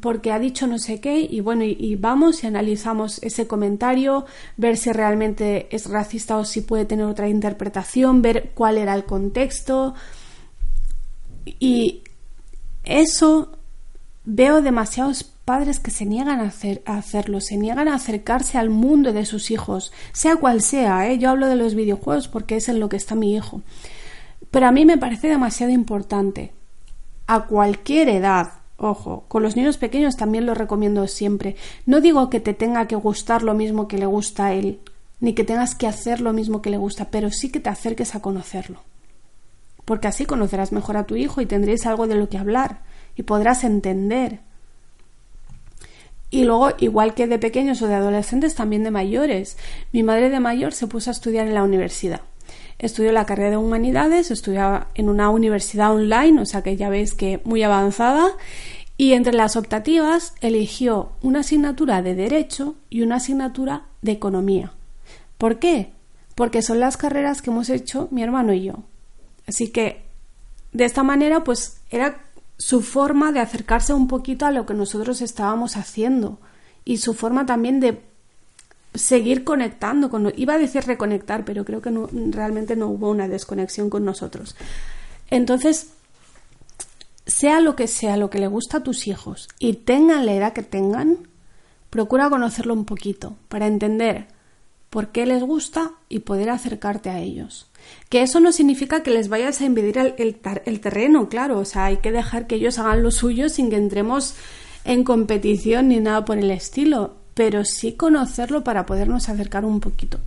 porque 0.00 0.32
ha 0.32 0.38
dicho 0.38 0.66
no 0.66 0.78
sé 0.78 1.00
qué 1.00 1.20
y 1.20 1.40
bueno, 1.40 1.64
y, 1.64 1.96
vamos 1.96 2.44
y 2.44 2.46
analizamos 2.46 3.22
ese 3.22 3.46
comentario, 3.46 4.26
ver 4.56 4.76
si 4.76 4.92
realmente 4.92 5.68
es 5.74 5.88
racista 5.88 6.36
o 6.36 6.44
si 6.44 6.60
puede 6.60 6.84
tener 6.84 7.06
otra 7.06 7.28
interpretación, 7.28 8.20
ver 8.20 8.50
cuál 8.54 8.78
era 8.78 8.94
el 8.94 9.04
contexto. 9.04 9.94
Y 11.60 12.02
eso 12.84 13.55
veo 14.26 14.60
demasiados 14.60 15.22
padres 15.22 15.78
que 15.78 15.92
se 15.92 16.04
niegan 16.04 16.40
a, 16.40 16.48
hacer, 16.48 16.82
a 16.84 16.98
hacerlo, 16.98 17.40
se 17.40 17.56
niegan 17.56 17.86
a 17.88 17.94
acercarse 17.94 18.58
al 18.58 18.68
mundo 18.68 19.12
de 19.12 19.24
sus 19.24 19.52
hijos, 19.52 19.92
sea 20.12 20.36
cual 20.36 20.60
sea, 20.60 21.08
¿eh? 21.08 21.18
yo 21.18 21.30
hablo 21.30 21.46
de 21.46 21.56
los 21.56 21.76
videojuegos 21.76 22.26
porque 22.26 22.56
es 22.56 22.68
en 22.68 22.80
lo 22.80 22.88
que 22.88 22.96
está 22.96 23.14
mi 23.14 23.34
hijo. 23.34 23.62
Pero 24.50 24.66
a 24.66 24.72
mí 24.72 24.84
me 24.84 24.98
parece 24.98 25.28
demasiado 25.28 25.72
importante, 25.72 26.52
a 27.26 27.46
cualquier 27.46 28.08
edad, 28.10 28.50
Ojo, 28.78 29.24
con 29.28 29.42
los 29.42 29.56
niños 29.56 29.78
pequeños 29.78 30.18
también 30.18 30.44
lo 30.44 30.52
recomiendo 30.52 31.08
siempre. 31.08 31.56
No 31.86 32.02
digo 32.02 32.28
que 32.28 32.40
te 32.40 32.52
tenga 32.52 32.86
que 32.86 32.94
gustar 32.94 33.42
lo 33.42 33.54
mismo 33.54 33.88
que 33.88 33.96
le 33.96 34.04
gusta 34.04 34.46
a 34.46 34.52
él. 34.52 34.80
ni 35.18 35.32
que 35.32 35.44
tengas 35.44 35.74
que 35.74 35.86
hacer 35.86 36.20
lo 36.20 36.34
mismo 36.34 36.60
que 36.60 36.68
le 36.68 36.76
gusta, 36.76 37.06
pero 37.06 37.30
sí 37.30 37.50
que 37.50 37.58
te 37.58 37.70
acerques 37.70 38.14
a 38.14 38.20
conocerlo. 38.20 38.82
Porque 39.86 40.08
así 40.08 40.26
conocerás 40.26 40.72
mejor 40.72 40.98
a 40.98 41.04
tu 41.04 41.16
hijo 41.16 41.40
y 41.40 41.46
tendréis 41.46 41.86
algo 41.86 42.06
de 42.06 42.16
lo 42.16 42.28
que 42.28 42.36
hablar 42.36 42.80
y 43.16 43.22
podrás 43.22 43.64
entender. 43.64 44.40
Y 46.30 46.44
luego, 46.44 46.70
igual 46.78 47.14
que 47.14 47.26
de 47.26 47.38
pequeños 47.38 47.80
o 47.82 47.86
de 47.86 47.94
adolescentes, 47.94 48.54
también 48.54 48.84
de 48.84 48.90
mayores. 48.90 49.56
Mi 49.92 50.02
madre 50.02 50.28
de 50.28 50.40
mayor 50.40 50.72
se 50.72 50.86
puso 50.86 51.10
a 51.10 51.12
estudiar 51.12 51.46
en 51.46 51.54
la 51.54 51.62
universidad. 51.62 52.20
Estudió 52.78 53.12
la 53.12 53.26
carrera 53.26 53.50
de 53.50 53.56
humanidades, 53.56 54.30
estudiaba 54.30 54.88
en 54.94 55.08
una 55.08 55.30
universidad 55.30 55.94
online, 55.94 56.40
o 56.40 56.46
sea 56.46 56.62
que 56.62 56.76
ya 56.76 56.90
veis 56.90 57.14
que 57.14 57.40
muy 57.44 57.62
avanzada, 57.62 58.32
y 58.98 59.12
entre 59.12 59.32
las 59.32 59.56
optativas 59.56 60.34
eligió 60.40 61.12
una 61.22 61.40
asignatura 61.40 62.02
de 62.02 62.14
Derecho 62.14 62.76
y 62.90 63.02
una 63.02 63.16
asignatura 63.16 63.84
de 64.02 64.12
Economía. 64.12 64.72
¿Por 65.38 65.58
qué? 65.58 65.92
Porque 66.34 66.60
son 66.60 66.80
las 66.80 66.96
carreras 66.96 67.40
que 67.40 67.50
hemos 67.50 67.70
hecho 67.70 68.08
mi 68.10 68.22
hermano 68.22 68.52
y 68.52 68.64
yo. 68.64 68.74
Así 69.46 69.68
que 69.68 70.04
de 70.72 70.84
esta 70.84 71.02
manera, 71.02 71.44
pues 71.44 71.80
era 71.90 72.25
su 72.58 72.82
forma 72.82 73.32
de 73.32 73.40
acercarse 73.40 73.92
un 73.92 74.08
poquito 74.08 74.46
a 74.46 74.50
lo 74.50 74.66
que 74.66 74.74
nosotros 74.74 75.20
estábamos 75.20 75.76
haciendo 75.76 76.38
y 76.84 76.98
su 76.98 77.14
forma 77.14 77.46
también 77.46 77.80
de 77.80 78.02
seguir 78.94 79.44
conectando 79.44 80.08
con 80.08 80.32
iba 80.36 80.54
a 80.54 80.58
decir 80.58 80.84
reconectar 80.84 81.44
pero 81.44 81.64
creo 81.64 81.82
que 81.82 81.92
realmente 82.30 82.76
no 82.76 82.88
hubo 82.88 83.10
una 83.10 83.28
desconexión 83.28 83.90
con 83.90 84.06
nosotros 84.06 84.56
entonces 85.30 85.90
sea 87.26 87.60
lo 87.60 87.76
que 87.76 87.88
sea 87.88 88.16
lo 88.16 88.30
que 88.30 88.38
le 88.38 88.46
gusta 88.46 88.78
a 88.78 88.82
tus 88.82 89.06
hijos 89.06 89.48
y 89.58 89.74
tengan 89.74 90.24
la 90.24 90.32
edad 90.32 90.52
que 90.54 90.62
tengan 90.62 91.18
procura 91.90 92.30
conocerlo 92.30 92.72
un 92.72 92.86
poquito 92.86 93.36
para 93.48 93.66
entender 93.66 94.28
por 94.90 95.08
qué 95.08 95.26
les 95.26 95.42
gusta 95.42 95.92
y 96.08 96.20
poder 96.20 96.50
acercarte 96.50 97.10
a 97.10 97.20
ellos. 97.20 97.66
Que 98.08 98.22
eso 98.22 98.40
no 98.40 98.52
significa 98.52 99.02
que 99.02 99.10
les 99.10 99.28
vayas 99.28 99.60
a 99.60 99.64
impedir 99.64 100.14
el, 100.16 100.80
terreno, 100.80 101.28
claro, 101.28 101.58
o 101.58 101.64
sea, 101.64 101.86
hay 101.86 101.96
que 101.98 102.12
dejar 102.12 102.46
que 102.46 102.54
ellos 102.56 102.78
hagan 102.78 103.02
lo 103.02 103.10
suyo 103.10 103.48
sin 103.48 103.70
que 103.70 103.76
entremos 103.76 104.34
en 104.84 105.02
competición 105.02 105.88
ni 105.88 105.98
nada 105.98 106.24
por 106.24 106.38
el 106.38 106.50
estilo, 106.50 107.14
pero 107.34 107.64
sí 107.64 107.92
conocerlo 107.92 108.62
para 108.62 108.86
podernos 108.86 109.28
acercar 109.28 109.64
un 109.64 109.80
poquito. 109.80 110.18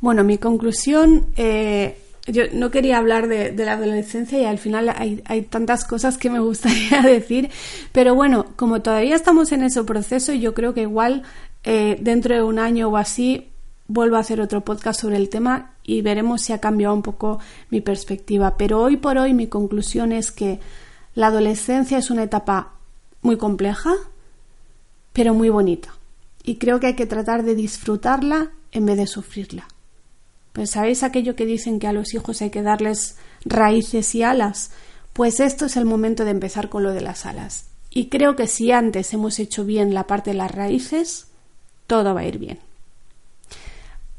Bueno, 0.00 0.22
mi 0.22 0.38
conclusión, 0.38 1.26
eh, 1.36 1.98
yo 2.28 2.44
no 2.52 2.70
quería 2.70 2.98
hablar 2.98 3.26
de, 3.26 3.52
la 3.56 3.72
adolescencia 3.72 4.38
y 4.38 4.44
al 4.44 4.58
final 4.58 4.90
hay, 4.90 5.20
hay, 5.24 5.42
tantas 5.42 5.84
cosas 5.84 6.18
que 6.18 6.30
me 6.30 6.38
gustaría 6.38 7.02
decir, 7.02 7.50
pero 7.90 8.14
bueno, 8.14 8.46
como 8.54 8.80
todavía 8.80 9.16
estamos 9.16 9.50
en 9.50 9.64
ese 9.64 9.82
proceso, 9.82 10.32
yo 10.32 10.54
creo 10.54 10.72
que 10.72 10.82
igual 10.82 11.24
eh, 11.64 11.98
dentro 12.00 12.34
de 12.34 12.42
un 12.42 12.58
año 12.58 12.88
o 12.88 12.96
así 12.96 13.48
vuelvo 13.88 14.16
a 14.16 14.20
hacer 14.20 14.40
otro 14.40 14.60
podcast 14.60 15.00
sobre 15.00 15.16
el 15.16 15.28
tema 15.28 15.72
y 15.88 16.02
veremos 16.02 16.42
si 16.42 16.52
ha 16.52 16.58
cambiado 16.58 16.92
un 16.92 17.00
poco 17.00 17.38
mi 17.70 17.80
perspectiva. 17.80 18.58
Pero 18.58 18.82
hoy 18.82 18.98
por 18.98 19.16
hoy 19.16 19.32
mi 19.32 19.46
conclusión 19.46 20.12
es 20.12 20.30
que 20.30 20.60
la 21.14 21.28
adolescencia 21.28 21.96
es 21.96 22.10
una 22.10 22.24
etapa 22.24 22.74
muy 23.22 23.38
compleja, 23.38 23.94
pero 25.14 25.32
muy 25.32 25.48
bonita. 25.48 25.94
Y 26.44 26.56
creo 26.56 26.78
que 26.78 26.88
hay 26.88 26.94
que 26.94 27.06
tratar 27.06 27.42
de 27.42 27.54
disfrutarla 27.54 28.50
en 28.70 28.84
vez 28.84 28.98
de 28.98 29.06
sufrirla. 29.06 29.66
Pues 30.52 30.70
sabéis 30.72 31.02
aquello 31.02 31.34
que 31.34 31.46
dicen 31.46 31.78
que 31.78 31.86
a 31.86 31.94
los 31.94 32.12
hijos 32.12 32.42
hay 32.42 32.50
que 32.50 32.62
darles 32.62 33.16
raíces 33.46 34.14
y 34.14 34.22
alas. 34.22 34.72
Pues 35.14 35.40
esto 35.40 35.64
es 35.64 35.78
el 35.78 35.86
momento 35.86 36.26
de 36.26 36.32
empezar 36.32 36.68
con 36.68 36.82
lo 36.82 36.92
de 36.92 37.00
las 37.00 37.24
alas. 37.24 37.64
Y 37.88 38.10
creo 38.10 38.36
que 38.36 38.46
si 38.46 38.72
antes 38.72 39.14
hemos 39.14 39.38
hecho 39.38 39.64
bien 39.64 39.94
la 39.94 40.06
parte 40.06 40.32
de 40.32 40.36
las 40.36 40.50
raíces, 40.50 41.28
todo 41.86 42.12
va 42.12 42.20
a 42.20 42.26
ir 42.26 42.38
bien. 42.38 42.58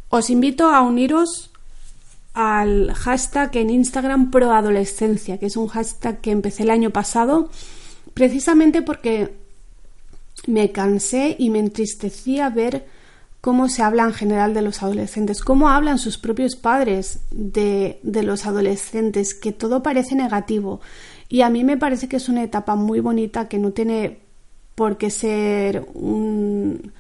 Os 0.10 0.32
invito 0.32 0.72
a 0.72 0.82
uniros 0.82 1.52
al 2.40 2.94
hashtag 2.94 3.58
en 3.58 3.70
Instagram 3.70 4.32
proadolescencia, 4.32 5.38
que 5.38 5.48
es 5.48 5.58
un 5.58 5.68
hashtag 5.68 6.22
que 6.22 6.32
empecé 6.32 6.64
el 6.64 6.70
año 6.70 6.90
pasado, 6.90 7.50
precisamente 8.14 8.82
porque 8.82 9.34
me 10.48 10.72
cansé 10.72 11.36
y 11.38 11.50
me 11.50 11.60
entristecía 11.60 12.50
ver 12.50 12.86
cómo 13.42 13.68
se 13.68 13.84
habla 13.84 14.04
en 14.04 14.14
general 14.14 14.54
de 14.54 14.62
los 14.62 14.82
adolescentes, 14.82 15.42
cómo 15.42 15.68
hablan 15.68 16.00
sus 16.00 16.18
propios 16.18 16.56
padres 16.56 17.20
de, 17.32 18.00
de, 18.04 18.24
los 18.24 18.46
adolescentes, 18.46 19.34
que 19.34 19.52
todo 19.52 19.84
parece 19.84 20.16
negativo. 20.16 20.80
Y 21.28 21.42
a 21.42 21.50
mí 21.50 21.66
me 21.66 21.76
parece 21.76 22.08
que 22.08 22.16
es 22.16 22.30
una 22.30 22.44
etapa 22.44 22.78
muy 22.78 23.02
bonita 23.02 23.50
que 23.50 23.60
no 23.60 23.72
tiene 23.72 24.20
por 24.76 24.98
qué 24.98 25.10
ser 25.10 25.86
un, 25.94 26.94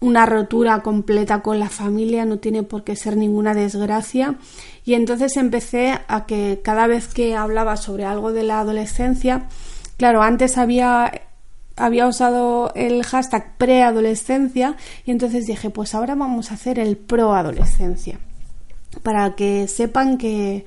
una 0.00 0.26
rotura 0.26 0.82
completa 0.82 1.40
con 1.40 1.58
la 1.58 1.68
familia, 1.68 2.24
no 2.24 2.38
tiene 2.38 2.62
por 2.62 2.84
qué 2.84 2.96
ser 2.96 3.16
ninguna 3.16 3.54
desgracia. 3.54 4.36
Y 4.84 4.94
entonces 4.94 5.36
empecé 5.36 5.98
a 6.06 6.26
que 6.26 6.60
cada 6.62 6.86
vez 6.86 7.08
que 7.08 7.34
hablaba 7.34 7.76
sobre 7.76 8.04
algo 8.04 8.32
de 8.32 8.42
la 8.42 8.60
adolescencia, 8.60 9.48
claro, 9.96 10.22
antes 10.22 10.58
había 10.58 11.12
había 11.76 12.06
usado 12.06 12.72
el 12.74 13.04
hashtag 13.04 13.56
preadolescencia 13.58 14.76
y 15.04 15.10
entonces 15.10 15.46
dije, 15.46 15.68
pues 15.68 15.94
ahora 15.94 16.14
vamos 16.14 16.50
a 16.50 16.54
hacer 16.54 16.78
el 16.78 16.96
proadolescencia 16.96 18.18
para 19.02 19.34
que 19.34 19.68
sepan 19.68 20.16
que, 20.16 20.64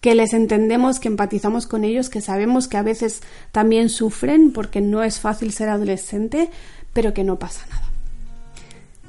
que 0.00 0.16
les 0.16 0.32
entendemos, 0.32 0.98
que 0.98 1.06
empatizamos 1.06 1.68
con 1.68 1.84
ellos, 1.84 2.08
que 2.08 2.20
sabemos 2.20 2.66
que 2.66 2.78
a 2.78 2.82
veces 2.82 3.22
también 3.52 3.88
sufren 3.88 4.52
porque 4.52 4.80
no 4.80 5.04
es 5.04 5.20
fácil 5.20 5.52
ser 5.52 5.68
adolescente, 5.68 6.50
pero 6.92 7.14
que 7.14 7.22
no 7.22 7.38
pasa 7.38 7.64
nada. 7.70 7.89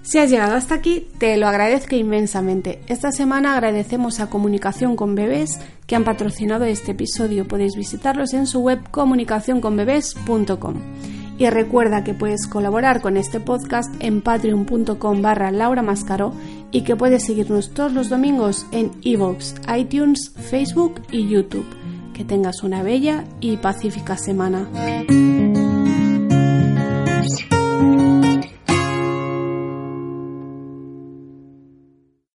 Si 0.03 0.17
has 0.17 0.29
llegado 0.29 0.55
hasta 0.55 0.75
aquí, 0.75 1.07
te 1.19 1.37
lo 1.37 1.47
agradezco 1.47 1.95
inmensamente. 1.95 2.81
Esta 2.87 3.11
semana 3.11 3.53
agradecemos 3.53 4.19
a 4.19 4.29
Comunicación 4.29 4.95
con 4.95 5.13
Bebés 5.15 5.59
que 5.85 5.95
han 5.95 6.03
patrocinado 6.03 6.65
este 6.65 6.91
episodio. 6.91 7.47
Podéis 7.47 7.75
visitarlos 7.75 8.33
en 8.33 8.47
su 8.47 8.61
web 8.61 8.79
comunicacionconbebés.com. 8.89 10.75
Y 11.37 11.49
recuerda 11.49 12.03
que 12.03 12.13
puedes 12.13 12.45
colaborar 12.47 13.01
con 13.01 13.17
este 13.17 13.39
podcast 13.39 13.93
en 13.99 14.21
patreon.com 14.21 15.21
barra 15.21 15.51
Laura 15.51 15.81
Mascaro 15.81 16.33
y 16.71 16.81
que 16.81 16.95
puedes 16.95 17.23
seguirnos 17.23 17.73
todos 17.73 17.93
los 17.93 18.09
domingos 18.09 18.65
en 18.71 18.91
iVoox, 19.01 19.55
iTunes, 19.75 20.33
Facebook 20.35 21.01
y 21.11 21.27
YouTube. 21.27 21.65
Que 22.13 22.25
tengas 22.25 22.63
una 22.63 22.83
bella 22.83 23.23
y 23.39 23.57
pacífica 23.57 24.17
semana. 24.17 24.67